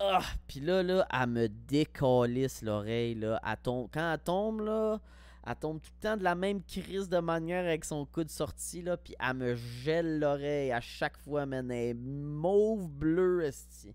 Ah! 0.00 0.20
Puis 0.48 0.60
là, 0.60 0.82
là, 0.82 1.06
elle 1.10 1.28
me 1.28 1.48
décalisse 1.48 2.62
l'oreille, 2.62 3.14
là. 3.14 3.40
Quand 3.64 3.88
elle 3.94 4.18
tombe, 4.18 4.60
là, 4.60 5.00
elle 5.46 5.56
tombe 5.56 5.80
tout 5.80 5.92
le 5.94 6.00
temps 6.00 6.16
de 6.16 6.24
la 6.24 6.34
même 6.34 6.60
crise 6.62 7.08
de 7.08 7.18
manière 7.18 7.64
avec 7.64 7.84
son 7.84 8.04
coude 8.04 8.30
sorti, 8.30 8.82
là. 8.82 8.96
Puis 8.96 9.14
elle 9.20 9.34
me 9.34 9.54
gèle 9.54 10.18
l'oreille 10.18 10.72
à 10.72 10.80
chaque 10.80 11.16
fois, 11.18 11.46
man. 11.46 11.70
Elle 11.70 11.90
est 11.90 11.94
mauve 11.94 12.88
bleu, 12.88 13.44
esti. 13.44 13.94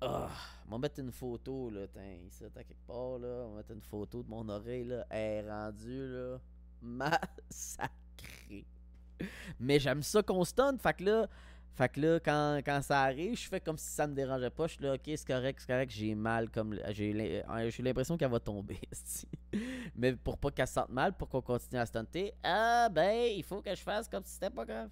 Ah! 0.00 0.28
On 0.66 0.72
va 0.72 0.78
mettre 0.78 1.00
une 1.00 1.12
photo, 1.12 1.70
là. 1.70 1.86
Tiens, 1.92 2.16
ici, 2.26 2.44
t'as 2.52 2.64
quelque 2.64 2.86
part, 2.86 3.18
là. 3.18 3.44
On 3.46 3.50
va 3.50 3.56
mettre 3.58 3.72
une 3.72 3.82
photo 3.82 4.22
de 4.22 4.28
mon 4.28 4.48
oreille, 4.48 4.84
là. 4.84 5.06
Elle 5.10 5.44
est 5.44 5.48
rendue, 5.48 6.08
là. 6.08 6.40
Massacrée. 6.82 8.66
Mais 9.60 9.78
j'aime 9.78 10.02
ça 10.02 10.22
qu'on 10.22 10.44
fait 10.44 10.96
que 10.96 11.04
là. 11.04 11.28
Fait 11.74 11.88
que 11.88 12.00
là, 12.00 12.20
quand, 12.20 12.60
quand 12.64 12.82
ça 12.82 13.02
arrive, 13.02 13.36
je 13.38 13.48
fais 13.48 13.60
comme 13.60 13.78
si 13.78 13.88
ça 13.88 14.06
me 14.06 14.14
dérangeait 14.14 14.50
pas. 14.50 14.66
Je 14.66 14.74
suis 14.74 14.82
là, 14.82 14.94
ok, 14.94 15.00
c'est 15.06 15.26
correct, 15.26 15.60
c'est 15.60 15.66
correct, 15.72 15.90
j'ai 15.90 16.14
mal, 16.14 16.50
comme 16.50 16.78
j'ai 16.90 17.12
l'im- 17.12 17.70
j'ai 17.70 17.82
l'impression 17.82 18.16
qu'elle 18.18 18.30
va 18.30 18.40
tomber. 18.40 18.78
Mais 19.96 20.14
pour 20.14 20.36
pas 20.38 20.50
qu'elle 20.50 20.66
se 20.66 20.74
sente 20.74 20.90
mal, 20.90 21.16
pour 21.16 21.28
qu'on 21.28 21.40
continue 21.40 21.80
à 21.80 21.86
stunter, 21.86 22.32
ah 22.42 22.88
ben, 22.90 23.30
il 23.34 23.42
faut 23.44 23.62
que 23.62 23.74
je 23.74 23.80
fasse 23.82 24.08
comme 24.08 24.24
si 24.24 24.32
c'était 24.34 24.50
pas 24.50 24.64
grave. 24.64 24.90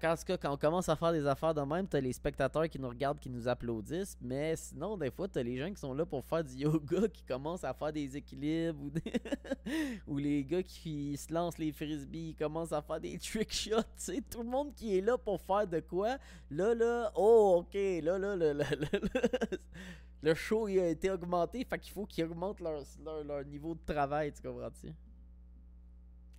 Fait 0.00 0.16
tout 0.16 0.24
cas, 0.24 0.36
quand 0.38 0.54
on 0.54 0.56
commence 0.56 0.88
à 0.88 0.96
faire 0.96 1.12
des 1.12 1.26
affaires 1.26 1.52
de 1.52 1.60
même, 1.60 1.86
t'as 1.86 2.00
les 2.00 2.14
spectateurs 2.14 2.66
qui 2.68 2.78
nous 2.78 2.88
regardent, 2.88 3.18
qui 3.18 3.28
nous 3.28 3.46
applaudissent, 3.46 4.16
mais 4.22 4.56
sinon, 4.56 4.96
des 4.96 5.10
fois, 5.10 5.28
t'as 5.28 5.42
les 5.42 5.58
gens 5.58 5.68
qui 5.68 5.80
sont 5.80 5.92
là 5.92 6.06
pour 6.06 6.24
faire 6.24 6.42
du 6.42 6.54
yoga, 6.54 7.08
qui 7.12 7.22
commencent 7.24 7.64
à 7.64 7.74
faire 7.74 7.92
des 7.92 8.16
équilibres, 8.16 8.80
ou, 10.06 10.16
les 10.16 10.44
gars 10.44 10.62
qui 10.62 11.16
se 11.16 11.32
lancent 11.32 11.58
les 11.58 11.72
frisbees, 11.72 12.30
ils 12.30 12.34
commencent 12.34 12.72
à 12.72 12.80
faire 12.80 13.00
des 13.00 13.18
trick 13.18 13.52
shots, 13.52 13.82
sais, 13.96 14.22
tout 14.30 14.42
le 14.42 14.48
monde 14.48 14.72
qui 14.74 14.96
est 14.96 15.02
là 15.02 15.18
pour 15.18 15.40
faire 15.40 15.66
de 15.66 15.80
quoi, 15.80 16.16
là, 16.50 16.74
là, 16.74 17.12
oh, 17.14 17.56
ok, 17.60 17.74
là, 17.74 18.18
là, 18.18 18.34
là, 18.34 18.54
là, 18.54 18.64
là, 18.70 18.88
là, 18.92 19.58
le 20.22 20.34
show 20.34 20.68
il 20.68 20.78
a 20.78 20.88
été 20.88 21.10
augmenté, 21.10 21.64
fait 21.64 21.78
qu'il 21.78 21.92
faut 21.92 22.06
qu'ils 22.06 22.24
augmentent 22.24 22.60
leur, 22.60 22.82
leur, 23.04 23.24
leur 23.24 23.44
niveau 23.44 23.74
de 23.74 23.80
travail, 23.84 24.32
tu 24.32 24.40
comprends-tu? 24.40 24.94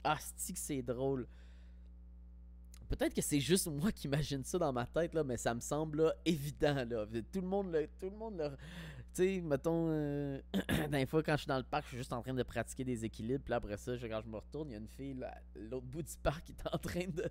Ah, 0.03 0.17
que 0.17 0.53
c'est 0.55 0.81
drôle. 0.81 1.27
Peut-être 2.95 3.13
que 3.15 3.21
c'est 3.21 3.39
juste 3.39 3.67
moi 3.67 3.91
qui 3.91 4.07
imagine 4.07 4.43
ça 4.43 4.59
dans 4.59 4.71
ma 4.71 4.85
tête, 4.85 5.13
là, 5.15 5.23
mais 5.23 5.37
ça 5.37 5.53
me 5.53 5.59
semble 5.59 6.13
évident. 6.25 6.75
Là. 6.87 7.05
Tout 7.31 7.41
le 7.41 7.47
monde, 7.47 7.71
là, 7.71 7.79
tout 7.99 8.09
le 8.09 8.15
monde, 8.15 8.55
tu 9.15 9.23
sais, 9.23 9.41
mettons, 9.41 9.87
euh, 9.89 10.39
des 10.91 11.05
fois 11.07 11.23
quand 11.23 11.33
je 11.33 11.37
suis 11.41 11.47
dans 11.47 11.57
le 11.57 11.63
parc, 11.63 11.83
je 11.85 11.89
suis 11.89 11.97
juste 11.97 12.13
en 12.13 12.21
train 12.21 12.33
de 12.33 12.43
pratiquer 12.43 12.83
des 12.83 13.03
équilibres, 13.05 13.43
puis 13.43 13.53
après 13.53 13.77
ça, 13.77 13.95
je- 13.95 14.05
quand 14.07 14.21
je 14.23 14.29
me 14.29 14.37
retourne, 14.37 14.69
il 14.69 14.73
y 14.73 14.75
a 14.75 14.79
une 14.79 14.87
fille 14.87 15.15
là, 15.15 15.33
l'autre 15.55 15.85
bout 15.87 16.03
du 16.03 16.13
parc 16.21 16.45
qui 16.45 16.51
est 16.51 16.67
en 16.73 16.77
train 16.77 17.07
de 17.07 17.29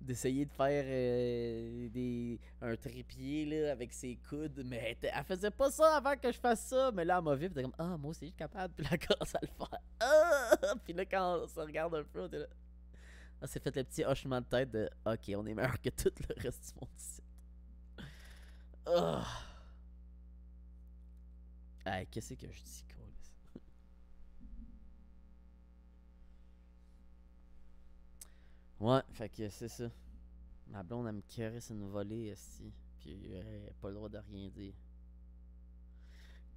d'essayer 0.00 0.46
de 0.46 0.52
faire 0.52 0.84
euh, 0.86 1.88
des, 1.88 2.38
un 2.62 2.76
trépied 2.76 3.44
là, 3.46 3.72
avec 3.72 3.92
ses 3.92 4.16
coudes, 4.28 4.62
mais 4.64 4.96
elle, 5.02 5.24
faisait 5.24 5.50
pas 5.50 5.72
ça 5.72 5.96
avant 5.96 6.16
que 6.16 6.30
je 6.30 6.38
fasse 6.38 6.60
ça, 6.60 6.92
mais 6.94 7.04
là, 7.04 7.18
elle 7.18 7.24
m'a 7.24 7.34
vu, 7.34 7.50
puis 7.50 7.62
comme, 7.64 7.74
ah, 7.78 7.96
moi 7.96 8.10
aussi, 8.10 8.20
je 8.20 8.26
suis 8.26 8.32
capable, 8.34 8.72
puis 8.74 8.84
là, 8.84 8.90
elle 8.92 9.06
commence 9.06 9.34
à 9.34 9.40
le 9.42 9.48
faire. 9.48 9.80
Ah! 10.00 10.74
Puis 10.84 10.92
là, 10.92 11.04
quand 11.04 11.40
on 11.42 11.48
se 11.48 11.58
regarde 11.58 11.96
un 11.96 12.04
peu, 12.04 12.22
on 12.22 12.30
est 12.30 12.38
là, 12.38 12.46
ah, 13.40 13.46
c'est 13.46 13.62
fait 13.62 13.74
le 13.76 13.84
petit 13.84 14.04
hochement 14.04 14.40
de 14.40 14.46
tête 14.46 14.70
de 14.70 14.90
OK, 15.06 15.32
on 15.36 15.46
est 15.46 15.54
meilleur 15.54 15.80
que 15.80 15.90
tout 15.90 16.12
le 16.28 16.42
reste 16.42 16.72
du 16.74 16.80
monde 16.80 16.90
ici. 16.96 17.22
Ah. 18.86 19.26
Hey, 21.86 22.06
qu'est-ce 22.06 22.34
que 22.34 22.50
je 22.50 22.62
dis, 22.62 22.84
câlisse? 22.88 23.34
Ouais, 28.80 29.00
fait 29.12 29.28
que 29.28 29.48
c'est 29.50 29.68
ça. 29.68 29.90
Ma 30.68 30.82
blonde, 30.82 31.06
elle 31.08 31.14
me 31.14 31.22
caresse 31.22 31.70
une 31.70 31.88
volée, 31.88 32.32
ici. 32.32 32.72
Puis 32.98 33.32
elle 33.32 33.68
a 33.68 33.72
pas 33.80 33.88
le 33.88 33.94
droit 33.94 34.08
de 34.08 34.18
rien 34.18 34.48
dire. 34.50 34.74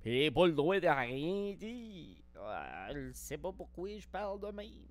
Puis 0.01 0.19
elle 0.19 0.27
a 0.27 0.31
pas 0.31 0.47
le 0.47 0.53
droit 0.53 0.79
de 0.79 0.87
rien 0.87 1.53
dire. 1.55 2.17
Ah, 2.37 2.87
Elle 2.89 3.13
sait 3.15 3.37
pas 3.37 3.51
pourquoi 3.51 3.97
je 3.97 4.07
parle 4.07 4.39
de 4.41 4.47
même. 4.51 4.87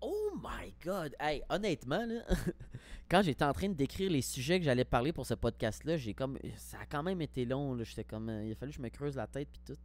Oh 0.00 0.33
my 0.44 0.74
god! 0.84 1.14
Hey, 1.20 1.42
honnêtement, 1.48 2.04
là, 2.06 2.22
quand 3.10 3.22
j'étais 3.22 3.44
en 3.44 3.52
train 3.52 3.68
de 3.68 3.74
décrire 3.74 4.10
les 4.10 4.22
sujets 4.22 4.58
que 4.58 4.64
j'allais 4.64 4.84
parler 4.84 5.12
pour 5.12 5.26
ce 5.26 5.34
podcast-là, 5.34 5.96
j'ai 5.96 6.14
comme. 6.14 6.38
Ça 6.56 6.78
a 6.80 6.86
quand 6.86 7.02
même 7.02 7.20
été 7.22 7.44
long. 7.44 7.82
J'étais 7.82 8.04
comme. 8.04 8.28
euh, 8.28 8.44
Il 8.44 8.52
a 8.52 8.54
fallu 8.54 8.72
que 8.72 8.76
je 8.76 8.82
me 8.82 8.88
creuse 8.90 9.16
la 9.16 9.26
tête 9.26 9.48
puis 9.50 9.60
tout. 9.64 9.78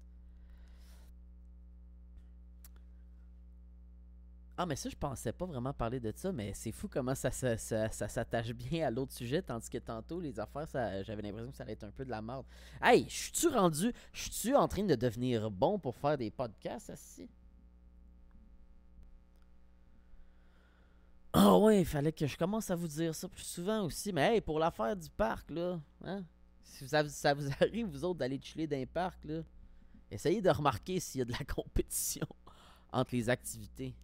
Ah, 4.62 4.66
mais 4.66 4.76
ça, 4.76 4.90
je 4.90 4.96
pensais 4.98 5.32
pas 5.32 5.46
vraiment 5.46 5.72
parler 5.72 6.02
de 6.02 6.12
ça, 6.14 6.34
mais 6.34 6.52
c'est 6.54 6.74
fou 6.74 6.90
comment 6.90 7.16
ça, 7.16 7.32
s'attache 7.32 8.52
bien 8.52 8.86
à 8.88 8.92
l'autre 8.92 9.14
sujet, 9.14 9.42
tandis 9.42 9.70
que 9.70 9.78
tantôt, 9.78 10.20
les 10.20 10.38
affaires, 10.38 10.68
j'avais 11.06 11.22
l'impression 11.22 11.50
que 11.50 11.56
ça 11.56 11.64
allait 11.64 11.72
être 11.74 11.86
un 11.86 11.92
peu 11.92 12.04
de 12.04 12.10
la 12.10 12.22
merde. 12.22 12.46
Hey, 12.82 13.06
je 13.08 13.16
suis-tu 13.16 13.48
rendu. 13.48 13.94
Je 14.12 14.22
suis-tu 14.24 14.56
en 14.58 14.68
train 14.68 14.84
de 14.84 14.96
devenir 14.96 15.50
bon 15.50 15.80
pour 15.80 15.96
faire 15.96 16.18
des 16.18 16.30
podcasts, 16.30 16.90
assis? 16.90 17.30
Ah 21.42 21.58
ouais, 21.58 21.80
il 21.80 21.86
fallait 21.86 22.12
que 22.12 22.28
je 22.28 22.38
commence 22.38 22.70
à 22.70 22.76
vous 22.76 22.90
dire 22.90 23.16
ça 23.16 23.30
plus 23.30 23.46
souvent 23.46 23.86
aussi. 23.86 24.12
Mais 24.12 24.36
hey, 24.36 24.42
pour 24.42 24.60
l'affaire 24.60 24.94
du 24.94 25.10
parc, 25.10 25.50
là, 25.52 25.80
hein? 26.04 26.26
Si 26.64 26.86
ça, 26.86 27.02
vous 27.34 27.50
arrive, 27.62 27.88
vous 27.88 28.04
autres, 28.04 28.20
d'aller 28.20 28.42
chiller 28.44 28.68
dans 28.68 28.76
un 28.76 28.86
parc, 28.86 29.24
là, 29.24 29.42
essayez 30.12 30.42
de 30.42 30.50
remarquer 30.50 31.00
s'il 31.00 31.20
y 31.20 31.22
a 31.22 31.26
de 31.26 31.32
la 31.32 31.46
compétition 31.48 32.28
entre 32.92 33.16
les 33.16 33.30
activités. 33.30 33.96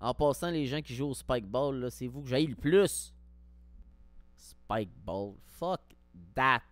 En 0.00 0.14
passant, 0.14 0.50
les 0.50 0.66
gens 0.66 0.82
qui 0.82 0.96
jouent 0.96 1.10
au 1.10 1.14
spikeball, 1.14 1.76
là, 1.76 1.90
c'est 1.90 2.08
vous 2.08 2.22
que 2.22 2.28
j'aille 2.28 2.48
le 2.48 2.56
plus. 2.56 3.14
Spike 4.34 4.90
ball. 5.04 5.34
Fuck 5.44 5.80
that. 6.34 6.64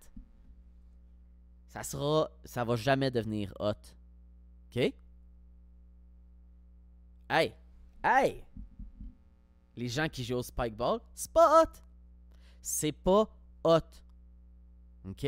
Ça 1.68 1.84
sera. 1.84 2.28
Ça 2.44 2.64
va 2.64 2.74
jamais 2.74 3.12
devenir 3.12 3.54
hot. 3.60 3.70
OK? 4.68 4.92
Hey! 7.30 7.54
Hey! 8.02 8.44
Les 9.76 9.88
gens 9.88 10.08
qui 10.08 10.24
jouent 10.24 10.36
au 10.36 10.42
spike 10.42 10.76
ball, 10.76 11.00
c'est 11.14 11.32
pas 11.32 11.62
hot. 11.62 11.68
C'est 12.60 12.92
pas 12.92 13.28
hot. 13.64 13.80
OK? 15.06 15.26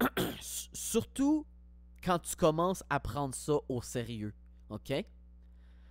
Surtout 0.40 1.46
quand 2.02 2.18
tu 2.18 2.34
commences 2.36 2.82
à 2.88 3.00
prendre 3.00 3.34
ça 3.34 3.54
au 3.68 3.82
sérieux. 3.82 4.34
OK? 4.70 4.92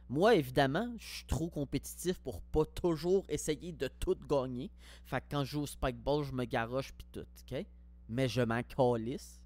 Moi, 0.08 0.36
évidemment, 0.36 0.94
je 0.98 1.16
suis 1.16 1.26
trop 1.26 1.50
compétitif 1.50 2.20
pour 2.20 2.42
pas 2.42 2.66
toujours 2.66 3.26
essayer 3.28 3.72
de 3.72 3.88
tout 3.88 4.16
gagner. 4.28 4.72
Fait 5.06 5.20
que 5.22 5.26
quand 5.32 5.44
je 5.44 5.52
joue 5.52 5.62
au 5.62 5.68
spike 5.68 5.98
ball, 5.98 6.24
je 6.24 6.32
me 6.32 6.46
garoche 6.46 6.94
pis 6.94 7.06
tout, 7.12 7.26
OK? 7.42 7.66
Mais 8.08 8.28
je 8.28 8.42
m'en 8.42 8.62
calisse 8.62 9.42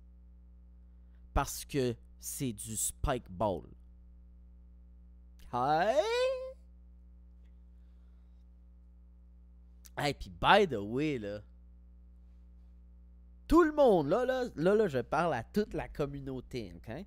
parce 1.33 1.65
que 1.65 1.95
c'est 2.19 2.53
du 2.53 2.75
spike 2.75 3.29
ball. 3.29 3.63
Hey! 5.53 6.01
Hey, 9.97 10.13
puis 10.13 10.29
by 10.29 10.65
the 10.67 10.79
way, 10.79 11.17
là, 11.17 11.41
tout 13.47 13.63
le 13.63 13.71
monde, 13.73 14.07
là, 14.09 14.25
là, 14.25 14.45
là, 14.55 14.75
là, 14.75 14.87
je 14.87 14.99
parle 14.99 15.33
à 15.33 15.43
toute 15.43 15.73
la 15.73 15.89
communauté, 15.89 16.71
ok? 16.75 17.05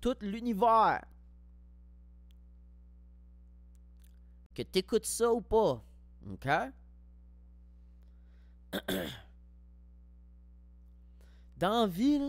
Tout 0.00 0.16
l'univers. 0.20 1.04
Que 4.54 4.62
t'écoutes 4.62 5.06
ça 5.06 5.32
ou 5.32 5.40
pas, 5.40 5.82
ok? 6.30 6.48
Dans 11.58 11.82
la 11.82 11.86
vie, 11.88 12.20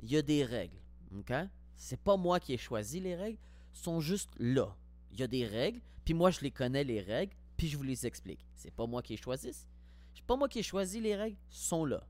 il 0.00 0.10
y 0.10 0.16
a 0.16 0.22
des 0.22 0.44
règles, 0.44 0.78
ok? 1.16 1.32
C'est 1.74 2.00
pas 2.00 2.16
moi 2.16 2.38
qui 2.38 2.52
ai 2.54 2.58
choisi 2.58 3.00
les 3.00 3.16
règles, 3.16 3.38
sont 3.72 4.00
juste 4.00 4.30
là. 4.38 4.76
Il 5.10 5.18
y 5.18 5.24
a 5.24 5.26
des 5.26 5.44
règles, 5.46 5.80
puis 6.04 6.14
moi 6.14 6.30
je 6.30 6.40
les 6.40 6.52
connais 6.52 6.84
les 6.84 7.00
règles, 7.00 7.34
puis 7.56 7.66
je 7.68 7.76
vous 7.76 7.82
les 7.82 8.06
explique. 8.06 8.46
C'est 8.54 8.70
pas 8.70 8.86
moi 8.86 9.02
qui 9.02 9.14
les 9.14 9.20
choisisse. 9.20 9.66
C'est 10.14 10.24
pas 10.24 10.36
moi 10.36 10.48
qui 10.48 10.60
ai 10.60 10.62
choisi 10.62 11.00
les 11.00 11.16
règles, 11.16 11.36
sont 11.50 11.84
là. 11.84 12.06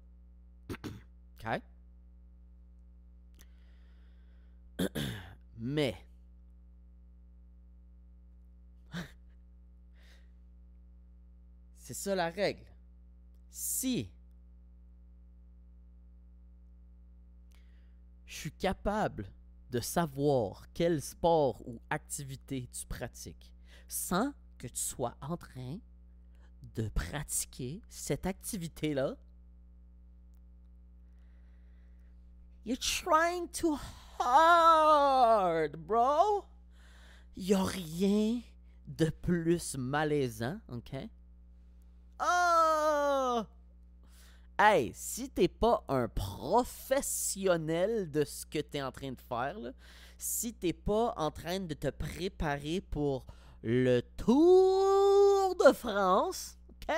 OK? 0.70 1.46
Mais 5.58 5.96
c'est 11.78 11.94
ça 11.94 12.14
la 12.14 12.28
règle. 12.28 12.66
Si 13.50 14.10
suis 18.38 18.52
capable 18.52 19.30
de 19.70 19.80
savoir 19.80 20.66
quel 20.72 21.02
sport 21.02 21.60
ou 21.66 21.80
activité 21.90 22.68
tu 22.72 22.86
pratiques 22.86 23.52
sans 23.86 24.32
que 24.56 24.66
tu 24.66 24.80
sois 24.80 25.16
en 25.20 25.36
train 25.36 25.78
de 26.74 26.88
pratiquer 26.88 27.82
cette 27.88 28.26
activité-là, 28.26 29.16
you're 32.64 32.78
trying 32.78 33.48
too 33.48 33.78
hard, 34.18 35.76
bro. 35.76 36.44
Il 37.36 37.54
a 37.54 37.62
rien 37.62 38.40
de 38.86 39.10
plus 39.10 39.76
malaisant, 39.76 40.60
ok? 40.68 41.08
Oh! 42.20 43.42
Hey, 44.60 44.90
si 44.92 45.30
t'es 45.30 45.46
pas 45.46 45.84
un 45.88 46.08
professionnel 46.08 48.10
de 48.10 48.24
ce 48.24 48.44
que 48.44 48.58
t'es 48.58 48.82
en 48.82 48.90
train 48.90 49.12
de 49.12 49.20
faire, 49.20 49.54
si 50.16 50.52
t'es 50.52 50.72
pas 50.72 51.14
en 51.16 51.30
train 51.30 51.60
de 51.60 51.74
te 51.74 51.90
préparer 51.90 52.80
pour 52.80 53.24
le 53.62 54.00
Tour 54.16 55.54
de 55.64 55.72
France, 55.72 56.58
ok? 56.70 56.92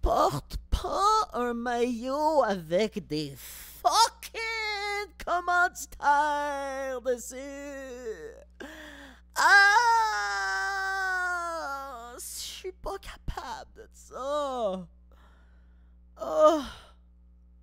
Porte 0.00 0.56
pas 0.70 1.28
un 1.34 1.52
maillot 1.52 2.42
avec 2.42 3.06
des 3.06 3.36
fucking 3.36 4.40
commanditaires 5.22 7.02
dessus. 7.02 7.36
Ah! 9.36 9.80
Je 12.60 12.66
suis 12.66 12.72
pas 12.72 12.98
capable 12.98 13.19
Oh! 14.16 14.86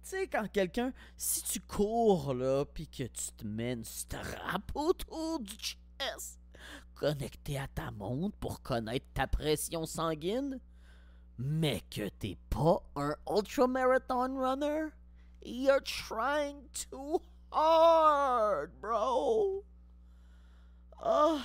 Tu 0.04 0.10
sais, 0.10 0.28
quand 0.28 0.48
quelqu'un, 0.52 0.94
si 1.18 1.44
tu 1.44 1.60
cours 1.60 2.34
là, 2.34 2.66
puis 2.66 2.88
que 2.88 3.04
tu 3.04 3.32
te 3.38 3.46
une 3.46 3.84
strap 3.84 4.72
autour 4.74 5.40
du 5.40 5.54
chest, 5.56 6.40
connecté 6.96 7.60
à 7.60 7.68
ta 7.68 7.92
montre 7.92 8.38
pour 8.38 8.62
connaître 8.62 9.06
ta 9.14 9.28
pression 9.28 9.86
sanguine, 9.86 10.60
mais 11.38 11.82
que 11.92 12.08
t'es 12.10 12.38
pas 12.50 12.82
un 12.96 13.16
ultramarathon 13.30 14.38
runner, 14.38 14.94
you're 15.44 15.84
trying 15.84 16.64
too 16.90 17.22
hard, 17.52 18.72
bro. 18.82 19.64
Oh. 21.04 21.40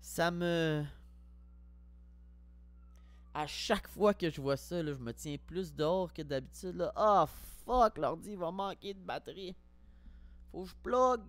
Ça 0.00 0.30
me. 0.30 0.84
À 3.32 3.46
chaque 3.46 3.88
fois 3.88 4.12
que 4.12 4.28
je 4.28 4.40
vois 4.40 4.56
ça, 4.56 4.84
je 4.84 4.92
me 4.94 5.12
tiens 5.12 5.36
plus 5.46 5.72
dehors 5.72 6.12
que 6.12 6.22
d'habitude. 6.22 6.90
Ah, 6.96 7.26
oh, 7.26 7.30
fuck, 7.64 7.98
l'ordi 7.98 8.34
va 8.34 8.50
manquer 8.50 8.94
de 8.94 8.98
batterie. 8.98 9.54
Faut 10.50 10.64
que 10.64 10.70
je 10.70 10.74
plug. 10.82 11.20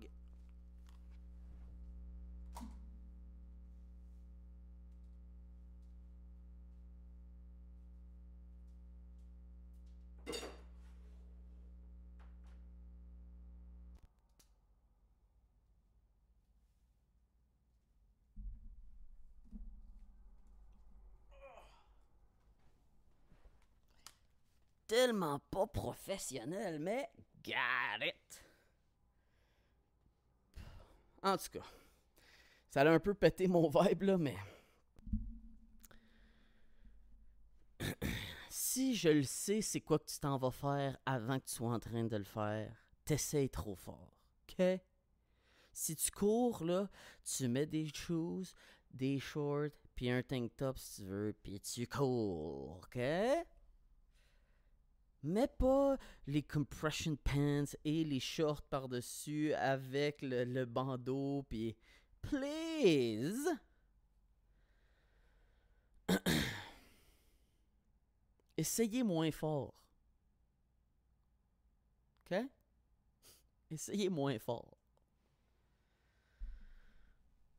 Tellement 24.92 25.38
pas 25.50 25.66
professionnel, 25.66 26.78
mais 26.78 27.08
got 27.42 28.04
it. 28.04 28.44
En 31.22 31.38
tout 31.38 31.48
cas, 31.50 31.64
ça 32.68 32.82
a 32.82 32.90
un 32.90 33.00
peu 33.00 33.14
pété 33.14 33.48
mon 33.48 33.70
vibe 33.70 34.02
là, 34.02 34.18
mais 34.18 34.36
si 38.50 38.94
je 38.94 39.08
le 39.08 39.22
sais, 39.22 39.62
c'est 39.62 39.80
quoi 39.80 39.98
que 39.98 40.04
tu 40.04 40.18
t'en 40.18 40.36
vas 40.36 40.50
faire 40.50 40.98
avant 41.06 41.40
que 41.40 41.46
tu 41.46 41.54
sois 41.54 41.72
en 41.72 41.80
train 41.80 42.04
de 42.04 42.16
le 42.18 42.24
faire, 42.24 42.70
t'essayes 43.06 43.48
trop 43.48 43.76
fort, 43.76 44.14
ok? 44.42 44.78
Si 45.72 45.96
tu 45.96 46.10
cours 46.10 46.64
là, 46.64 46.90
tu 47.24 47.48
mets 47.48 47.64
des 47.64 47.88
shoes, 47.88 48.44
des 48.90 49.18
shorts, 49.18 49.70
puis 49.94 50.10
un 50.10 50.22
tank 50.22 50.54
top 50.54 50.76
si 50.76 50.96
tu 50.96 51.08
veux, 51.08 51.34
puis 51.42 51.58
tu 51.60 51.86
cours, 51.86 52.76
ok? 52.84 52.98
Mets 55.22 55.46
pas 55.46 55.96
les 56.26 56.42
compression 56.42 57.16
pants 57.16 57.64
et 57.84 58.02
les 58.04 58.18
shorts 58.18 58.62
par-dessus 58.62 59.52
avec 59.54 60.20
le, 60.20 60.64
bandeau, 60.64 61.44
puis 61.48 61.76
please. 62.20 63.48
Essayez 68.56 69.04
moins 69.04 69.30
fort. 69.30 69.74
OK? 72.30 72.38
Essayez 73.70 74.08
moins 74.08 74.38
fort. 74.40 74.76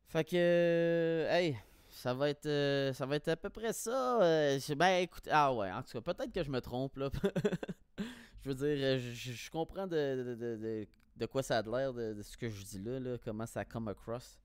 Fait 0.07 0.23
que, 0.25 1.27
hey, 1.29 1.57
ça 1.93 2.13
va 2.13 2.29
être 2.29 2.45
euh, 2.45 2.93
ça 2.93 3.05
va 3.05 3.15
être 3.15 3.27
à 3.29 3.35
peu 3.35 3.49
près 3.49 3.73
ça. 3.73 4.21
Euh, 4.21 4.59
ben 4.75 5.03
écoute, 5.03 5.27
ah 5.31 5.53
ouais, 5.53 5.71
en 5.71 5.81
tout 5.83 5.99
cas, 5.99 6.13
peut-être 6.13 6.33
que 6.33 6.43
je 6.43 6.49
me 6.49 6.59
trompe 6.59 6.97
là. 6.97 7.09
je 8.41 8.49
veux 8.49 8.55
dire, 8.55 8.77
euh, 8.85 8.99
je, 8.99 9.49
comprends 9.51 9.87
de, 9.87 10.87
de, 11.15 11.25
quoi 11.25 11.43
ça 11.43 11.59
a 11.59 11.61
l'air 11.61 11.93
de, 11.93 12.21
ce 12.21 12.35
que 12.35 12.49
je 12.49 12.63
dis 12.63 12.79
là, 12.79 12.99
là, 12.99 13.17
comment 13.23 13.45
ça 13.45 13.63
come 13.63 13.87
across. 13.87 14.39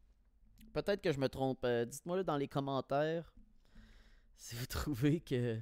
Peut-être 0.73 1.01
que 1.01 1.13
je 1.13 1.19
me 1.19 1.29
trompe. 1.29 1.67
Dites-moi 1.67 2.19
là 2.19 2.23
dans 2.23 2.37
les 2.37 2.49
commentaires 2.49 3.33
si 4.37 4.55
vous 4.55 4.67
trouvez 4.67 5.21
que 5.21 5.59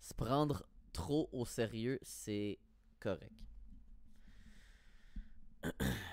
se 0.00 0.14
prendre 0.14 0.66
trop 0.92 1.28
au 1.32 1.44
sérieux, 1.44 1.98
c'est 2.02 2.58
correct. 2.98 3.32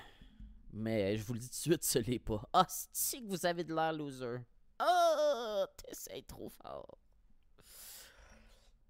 Mais 0.77 1.15
je 1.15 1.23
vous 1.23 1.33
le 1.33 1.39
dis 1.39 1.47
tout 1.47 1.53
de 1.53 1.55
suite, 1.55 1.83
ce 1.85 1.99
l'est 1.99 2.19
pas. 2.19 2.43
Ah, 2.51 2.65
c'est 2.91 3.21
que 3.21 3.25
vous 3.27 3.45
avez 3.45 3.63
de 3.63 3.73
l'air 3.73 3.93
loser? 3.93 4.39
Oh, 4.81 5.65
t'essayes 5.77 6.25
trop 6.25 6.49
fort. 6.49 6.97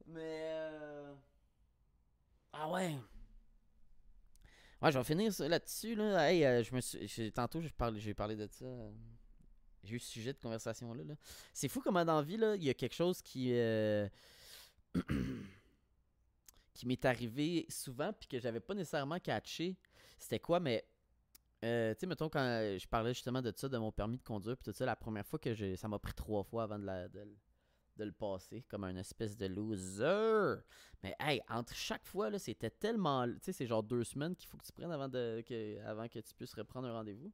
Mais. 0.07 0.49
Euh, 0.51 1.13
ah 2.53 2.71
ouais. 2.71 2.97
Ouais, 4.81 4.91
je 4.91 4.97
vais 4.97 5.03
finir 5.03 5.31
là-dessus. 5.39 5.93
Là. 5.93 6.31
Hey, 6.31 6.43
euh, 6.43 6.63
je 6.63 6.73
me 6.73 6.81
suis... 6.81 7.31
Tantôt, 7.31 7.61
j'ai 7.61 7.69
parlé, 8.15 8.35
de 8.35 8.47
ça. 8.47 8.65
J'ai 9.83 9.97
eu 9.97 9.99
ce 9.99 10.11
sujet 10.11 10.33
de 10.33 10.39
conversation-là. 10.39 11.03
-là, 11.03 11.15
c'est 11.53 11.67
fou 11.67 11.81
comment 11.81 12.03
dans 12.03 12.15
la 12.15 12.23
vie, 12.23 12.39
il 12.55 12.63
y 12.63 12.69
a 12.71 12.73
quelque 12.73 12.95
chose 12.95 13.21
qui. 13.21 13.51
Euh, 13.53 14.09
qui 16.73 16.87
m'est 16.87 17.05
arrivé 17.05 17.67
souvent, 17.69 18.11
puis 18.11 18.27
que 18.27 18.39
j'avais 18.39 18.59
pas 18.59 18.73
nécessairement 18.73 19.19
catché. 19.19 19.77
C'était 20.17 20.39
quoi, 20.39 20.59
mais 20.59 20.83
euh, 21.63 21.93
tu 21.93 22.01
sais, 22.01 22.07
mettons, 22.07 22.29
quand 22.29 22.43
je 22.77 22.87
parlais 22.87 23.13
justement 23.13 23.41
de 23.41 23.51
ça, 23.55 23.69
de 23.69 23.77
mon 23.77 23.91
permis 23.91 24.17
de 24.17 24.23
conduire, 24.23 24.57
puis 24.57 24.71
tout 24.71 24.77
ça, 24.77 24.85
la 24.85 24.95
première 24.95 25.25
fois 25.25 25.39
que 25.39 25.53
j'ai. 25.53 25.75
Ça 25.75 25.87
m'a 25.87 25.99
pris 25.99 26.13
trois 26.13 26.43
fois 26.43 26.63
avant 26.63 26.77
de, 26.77 27.07
de, 27.07 28.03
le 28.03 28.11
passer, 28.11 28.63
comme 28.67 28.83
un 28.83 28.95
espèce 28.97 29.37
de 29.37 29.45
loser. 29.47 30.61
Mais 31.01 31.15
hey, 31.19 31.41
entre 31.49 31.73
chaque 31.73 32.05
fois, 32.05 32.29
là, 32.29 32.39
c'était 32.39 32.69
tellement. 32.69 33.25
Tu 33.25 33.37
sais, 33.41 33.53
c'est 33.53 33.67
genre 33.67 33.83
deux 33.83 34.03
semaines 34.03 34.35
qu'il 34.35 34.47
faut 34.47 34.57
que 34.57 34.65
tu 34.65 34.71
prennes 34.73 34.91
avant, 34.91 35.09
de, 35.09 35.43
que, 35.47 35.81
avant 35.85 36.07
que 36.07 36.19
tu 36.19 36.35
puisses 36.35 36.53
reprendre 36.53 36.87
un 36.87 36.93
rendez-vous. 36.93 37.31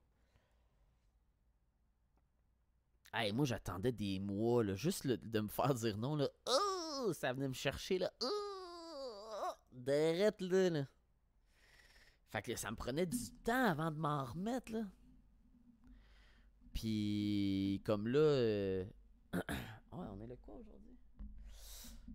Hey, 3.13 3.33
moi, 3.33 3.45
j'attendais 3.45 3.91
des 3.91 4.19
mois, 4.19 4.63
là, 4.63 4.75
juste 4.75 5.05
de 5.05 5.39
me 5.41 5.49
faire 5.49 5.73
dire 5.73 5.97
non, 5.97 6.15
là. 6.15 6.29
Oh, 6.47 7.11
ça 7.13 7.33
venait 7.33 7.49
me 7.49 7.53
chercher, 7.53 7.97
là. 7.97 8.09
Oh, 8.21 9.51
derrette, 9.73 10.39
là, 10.39 10.69
là. 10.69 10.85
Fait 12.31 12.41
que 12.41 12.55
ça 12.55 12.71
me 12.71 12.77
prenait 12.77 13.05
du 13.05 13.29
temps 13.43 13.65
avant 13.65 13.91
de 13.91 13.97
m'en 13.97 14.23
remettre, 14.23 14.71
là. 14.71 14.83
Puis, 16.73 17.81
comme 17.85 18.07
là. 18.07 18.19
Euh, 18.19 18.85
ouais, 19.33 19.41
on 19.91 20.21
est 20.21 20.27
là 20.27 20.35
quoi 20.41 20.55
aujourd'hui? 20.55 20.97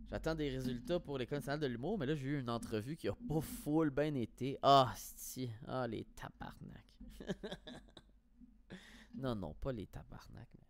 J'attends 0.09 0.35
des 0.35 0.49
résultats 0.49 1.01
pour 1.01 1.19
l'École 1.19 1.39
nationale 1.39 1.61
de 1.61 1.67
l'humour, 1.67 1.99
mais 1.99 2.07
là, 2.07 2.15
j'ai 2.15 2.29
eu 2.29 2.41
une 2.41 2.49
entrevue 2.49 2.97
qui 2.97 3.09
a 3.09 3.15
pas 3.29 3.41
full 3.43 3.91
bien 3.91 4.15
été. 4.15 4.59
Ah, 4.63 4.95
si. 4.97 5.51
Ah, 5.67 5.87
les 5.87 6.05
tabarnak. 6.05 6.85
non, 9.17 9.35
non, 9.35 9.53
pas 9.55 9.73
les 9.73 9.87
tabarnak, 9.87 10.49
mais. 10.59 10.66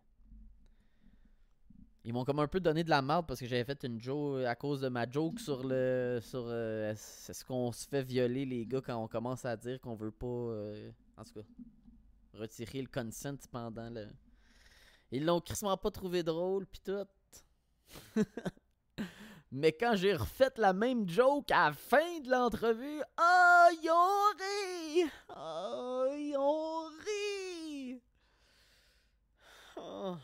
Ils 2.07 2.13
m'ont 2.13 2.23
comme 2.23 2.39
un 2.39 2.47
peu 2.47 2.61
donné 2.61 2.85
de 2.85 2.89
la 2.89 3.01
merde 3.01 3.27
parce 3.27 3.41
que 3.41 3.47
j'avais 3.47 3.65
fait 3.65 3.83
une 3.83 3.99
joke 3.99 4.45
à 4.45 4.55
cause 4.55 4.79
de 4.79 4.87
ma 4.87 5.09
joke 5.09 5.41
sur 5.41 5.61
le. 5.67 6.19
sur 6.23 6.45
euh, 6.47 6.95
ce 6.95 7.43
qu'on 7.43 7.73
se 7.73 7.85
fait 7.85 8.01
violer 8.01 8.45
les 8.45 8.65
gars 8.65 8.79
quand 8.79 8.95
on 8.95 9.09
commence 9.09 9.43
à 9.43 9.57
dire 9.57 9.81
qu'on 9.81 9.95
veut 9.95 10.11
pas. 10.11 10.25
Euh, 10.25 10.89
en 11.17 11.25
tout 11.25 11.33
cas. 11.33 11.45
Retirer 12.33 12.81
le 12.81 12.87
consent 12.87 13.35
pendant 13.51 13.89
le. 13.89 14.07
Ils 15.11 15.25
l'ont 15.25 15.41
crissement 15.41 15.75
pas 15.75 15.91
trouvé 15.91 16.23
drôle 16.23 16.65
pis 16.65 16.79
tout. 16.79 17.05
Mais 19.51 19.73
quand 19.73 19.97
j'ai 19.97 20.15
refait 20.15 20.53
la 20.55 20.71
même 20.71 21.09
joke 21.09 21.51
à 21.51 21.67
la 21.67 21.73
fin 21.73 22.21
de 22.21 22.31
l'entrevue, 22.31 23.01
oh, 23.19 23.67
ils 23.83 23.89
ont 23.89 24.31
ri! 24.39 25.09
Oh, 25.35 26.07
ils 26.15 26.37
ont 26.37 26.85
ri! 27.03 28.01
Oh. 29.75 30.15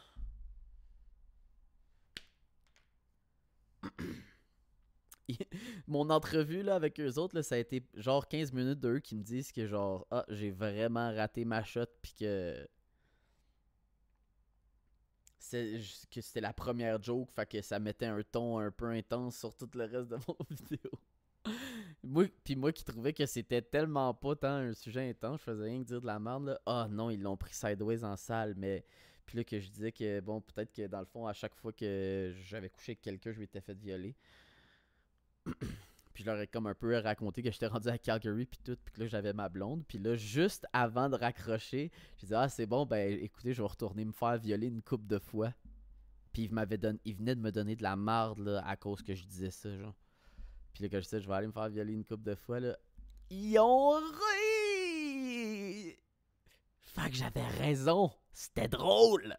mon 5.88 6.10
entrevue 6.10 6.68
avec 6.70 7.00
eux 7.00 7.18
autres, 7.18 7.36
là, 7.36 7.44
ça 7.44 7.56
a 7.56 7.58
été 7.58 7.84
genre 7.96 8.28
15 8.28 8.52
minutes 8.54 8.80
d'eux 8.80 9.00
qui 9.00 9.16
me 9.16 9.24
disent 9.24 9.52
que 9.52 9.68
genre 9.68 10.08
ah 10.12 10.26
j'ai 10.30 10.52
vraiment 10.52 11.14
raté 11.14 11.46
ma 11.46 11.64
shot 11.64 11.86
puis 12.02 12.14
que 12.20 12.68
que 15.52 16.22
c'était 16.22 16.42
la 16.42 16.54
première 16.54 17.02
joke, 17.02 17.30
fait 17.32 17.46
que 17.46 17.62
ça 17.62 17.80
mettait 17.80 18.06
un 18.06 18.22
ton 18.24 18.58
un 18.60 18.72
peu 18.72 18.88
intense 18.88 19.38
sur 19.38 19.56
tout 19.56 19.70
le 19.76 19.86
reste 19.86 20.10
de 20.10 20.18
mon 20.28 20.38
vidéo. 20.50 20.92
moi, 22.04 22.26
puis 22.44 22.56
moi 22.56 22.72
qui 22.72 22.84
trouvais 22.84 23.14
que 23.14 23.26
c'était 23.26 23.62
tellement 23.62 24.14
pas 24.14 24.36
tant 24.36 24.56
un 24.56 24.74
sujet 24.74 25.10
intense, 25.10 25.42
je 25.42 25.44
faisais 25.44 25.64
rien 25.66 25.80
que 25.82 25.88
dire 25.88 26.02
de 26.02 26.08
la 26.08 26.20
merde 26.20 26.46
là. 26.46 26.60
Ah 26.66 26.88
non, 26.90 27.10
ils 27.10 27.22
l'ont 27.22 27.38
pris 27.38 27.54
sideways 27.54 28.04
en 28.04 28.16
salle, 28.16 28.56
mais 28.58 28.84
puis 29.26 29.38
là 29.38 29.44
que 29.44 29.60
je 29.60 29.70
disais 29.70 29.92
que 29.92 30.20
bon, 30.22 30.42
peut-être 30.42 30.74
que 30.74 30.88
dans 30.88 31.00
le 31.00 31.06
fond 31.06 31.28
à 31.28 31.34
chaque 31.34 31.56
fois 31.56 31.72
que 31.72 32.34
j'avais 32.46 32.70
couché 32.70 32.94
avec 32.94 33.02
quelqu'un, 33.02 33.32
je 33.32 33.40
m'étais 33.40 33.62
fait 33.62 33.78
violer. 33.78 34.16
puis 36.14 36.24
je 36.24 36.26
leur 36.26 36.40
ai 36.40 36.48
comme 36.48 36.68
un 36.68 36.76
peu 36.76 36.98
raconté 36.98 37.42
que 37.42 37.52
j'étais 37.52 37.68
rendu 37.68 37.90
à 37.90 37.98
Calgary 37.98 38.46
puis 38.46 38.60
tout, 38.64 38.78
puis 38.84 38.94
que 38.94 39.02
là 39.02 39.08
j'avais 39.08 39.34
ma 39.34 39.50
blonde. 39.50 39.84
Puis 39.88 39.98
là, 39.98 40.16
juste 40.16 40.68
avant 40.74 41.10
de 41.10 41.16
raccrocher, 41.16 41.92
j'ai 42.18 42.28
dit 42.28 42.36
Ah, 42.36 42.50
c'est 42.50 42.66
bon, 42.66 42.86
ben 42.86 43.20
écoutez, 43.22 43.54
je 43.54 43.62
vais 43.62 43.68
retourner 43.68 44.06
me 44.06 44.12
faire 44.12 44.38
violer 44.38 44.68
une 44.68 44.82
coupe 44.82 45.08
de 45.08 45.20
fois. 45.20 45.54
Puis 46.32 46.44
il 46.44 46.54
m'avait 46.54 46.78
donné, 46.78 47.00
il 47.06 47.16
venait 47.16 47.36
de 47.36 47.42
me 47.42 47.52
donner 47.52 47.76
de 47.76 47.84
la 47.84 47.96
marde 47.96 48.62
à 48.66 48.76
cause 48.76 49.02
que 49.02 49.14
je 49.14 49.26
disais 49.26 49.52
ça, 49.52 49.76
genre. 49.78 49.96
Puis 50.74 50.84
là, 50.84 50.90
quand 50.90 50.98
je 50.98 51.04
disais 51.04 51.22
Je 51.22 51.28
vais 51.28 51.36
aller 51.36 51.48
me 51.48 51.54
faire 51.54 51.70
violer 51.70 51.94
une 51.94 52.06
coupe 52.06 52.24
de 52.24 52.36
fois, 52.36 52.60
là, 52.60 52.78
ils 53.30 53.58
ont 53.60 53.92
ri! 53.92 55.96
Fait 56.80 57.10
que 57.10 57.16
j'avais 57.16 57.48
raison, 57.60 58.12
c'était 58.34 58.68
drôle! 58.68 59.38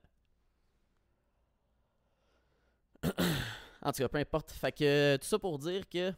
En 3.85 3.93
tout 3.93 3.99
cas, 3.99 4.09
peu 4.09 4.19
importe. 4.19 4.51
Fait 4.53 4.73
que 4.73 5.17
tout 5.17 5.27
ça 5.27 5.39
pour 5.39 5.59
dire 5.59 5.89
que 5.89 6.13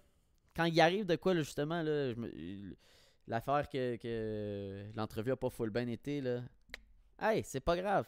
quand 0.55 0.65
il 0.65 0.81
arrive 0.81 1.05
de 1.05 1.17
quoi, 1.17 1.35
justement, 1.35 1.83
là, 1.83 2.15
l'affaire 3.27 3.69
que, 3.69 3.97
que 3.97 4.87
l'entrevue 4.95 5.33
a 5.33 5.37
pas 5.37 5.51
full 5.51 5.71
bien 5.71 5.89
été, 5.89 6.21
là. 6.21 6.43
Hey, 7.19 7.43
c'est 7.45 7.61
pas 7.61 7.77
grave. 7.77 8.07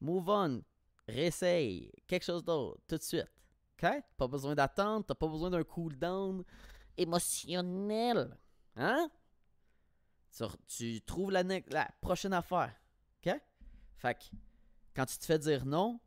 Move 0.00 0.28
on. 0.28 0.62
Réessaye. 1.08 1.90
Quelque 2.06 2.24
chose 2.24 2.44
d'autre. 2.44 2.80
Tout 2.86 2.96
de 2.96 3.02
suite. 3.02 3.32
OK? 3.82 3.90
Pas 4.16 4.28
besoin 4.28 4.54
d'attendre. 4.54 5.04
T'as 5.06 5.14
pas 5.14 5.28
besoin 5.28 5.50
d'un 5.50 5.64
cooldown 5.64 6.44
émotionnel. 6.96 8.36
Hein? 8.76 9.10
Tu, 10.66 11.00
trouves 11.02 11.30
la 11.30 11.90
prochaine 12.00 12.32
affaire. 12.32 12.74
OK? 13.24 13.34
Fait 13.96 14.14
que 14.14 14.24
quand 14.94 15.06
tu 15.06 15.18
te 15.18 15.24
fais 15.24 15.38
dire 15.38 15.64
non, 15.64 16.00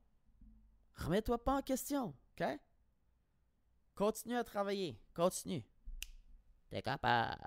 remets-toi 0.96 1.44
pas 1.44 1.58
en 1.58 1.62
question. 1.62 2.14
OK? 2.40 2.46
Continue 3.96 4.36
à 4.36 4.44
travailler. 4.44 5.00
Continue. 5.14 5.64
T'es 6.70 6.82
capable. 6.82 7.42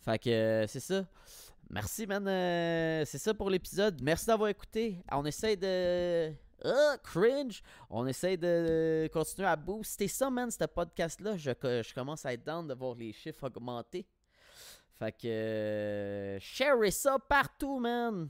Fait 0.00 0.18
que 0.18 0.30
euh, 0.30 0.66
c'est 0.66 0.80
ça. 0.80 1.06
Merci, 1.68 2.06
man. 2.06 2.26
Euh, 2.26 3.04
c'est 3.04 3.18
ça 3.18 3.34
pour 3.34 3.50
l'épisode. 3.50 4.00
Merci 4.02 4.26
d'avoir 4.26 4.48
écouté. 4.48 5.02
On 5.10 5.24
essaie 5.24 5.56
de. 5.56 6.32
Oh, 6.64 6.94
cringe! 7.02 7.62
On 7.90 8.06
essaie 8.06 8.36
de 8.36 9.10
continuer 9.12 9.48
à 9.48 9.56
booster 9.56 10.08
ça, 10.08 10.30
man, 10.30 10.50
ce 10.50 10.64
podcast-là. 10.64 11.36
Je, 11.36 11.50
je, 11.50 11.94
commence 11.94 12.24
à 12.24 12.32
être 12.32 12.44
down 12.44 12.66
de 12.66 12.74
voir 12.74 12.94
les 12.94 13.12
chiffres 13.12 13.46
augmenter. 13.46 14.06
Fait 14.98 15.12
que. 15.12 15.26
Euh, 15.26 16.40
share 16.40 16.92
ça 16.92 17.18
partout, 17.18 17.78
man! 17.78 18.28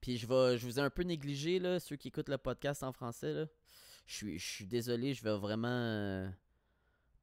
Puis 0.00 0.18
je, 0.18 0.26
vais, 0.26 0.58
je 0.58 0.66
vous 0.66 0.78
ai 0.78 0.82
un 0.82 0.90
peu 0.90 1.02
négligé, 1.02 1.58
là, 1.58 1.80
ceux 1.80 1.96
qui 1.96 2.08
écoutent 2.08 2.28
le 2.28 2.38
podcast 2.38 2.82
en 2.82 2.92
français, 2.92 3.32
là. 3.32 3.46
Je 4.06 4.14
suis, 4.14 4.38
je 4.38 4.46
suis 4.46 4.66
désolé, 4.66 5.14
je 5.14 5.22
vais 5.22 5.36
vraiment. 5.36 5.68
Euh, 5.68 6.28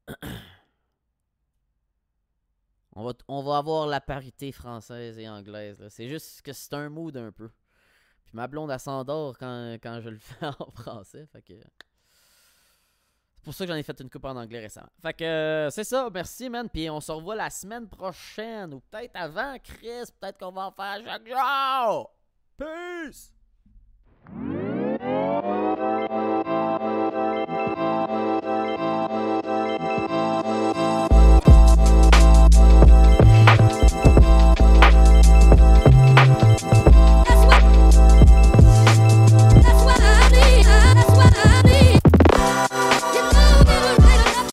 on, 2.95 3.03
va, 3.03 3.13
on 3.27 3.43
va 3.43 3.57
avoir 3.57 3.87
la 3.87 4.01
parité 4.01 4.51
française 4.51 5.19
et 5.19 5.29
anglaise. 5.29 5.85
C'est 5.89 6.07
juste 6.07 6.41
que 6.41 6.53
c'est 6.53 6.73
un 6.73 6.89
mood 6.89 7.15
un 7.17 7.31
peu. 7.31 7.49
Puis 8.25 8.33
ma 8.33 8.47
blonde, 8.47 8.71
elle 8.71 8.79
s'endort 8.79 9.37
quand, 9.37 9.77
quand 9.81 10.01
je 10.01 10.09
le 10.09 10.19
fais 10.19 10.45
en 10.45 10.71
français. 10.71 11.27
Fait 11.31 11.41
que. 11.41 11.53
C'est 13.41 13.45
pour 13.45 13.53
ça 13.55 13.65
que 13.65 13.71
j'en 13.71 13.77
ai 13.77 13.81
fait 13.81 13.99
une 13.99 14.09
coupe 14.09 14.25
en 14.25 14.35
anglais 14.35 14.59
récemment. 14.59 14.91
Fait 15.01 15.13
que 15.13 15.23
euh, 15.23 15.69
c'est 15.71 15.83
ça, 15.83 16.09
merci 16.13 16.47
man. 16.47 16.69
Puis 16.69 16.91
on 16.91 17.01
se 17.01 17.11
revoit 17.11 17.35
la 17.35 17.49
semaine 17.49 17.89
prochaine 17.89 18.71
ou 18.75 18.81
peut-être 18.81 19.15
avant 19.15 19.57
Chris. 19.63 20.11
Peut-être 20.19 20.37
qu'on 20.37 20.51
va 20.51 20.67
en 20.67 20.71
faire 20.71 21.01
chaque 21.03 21.27
jour. 21.27 22.13
Peace! 22.55 23.33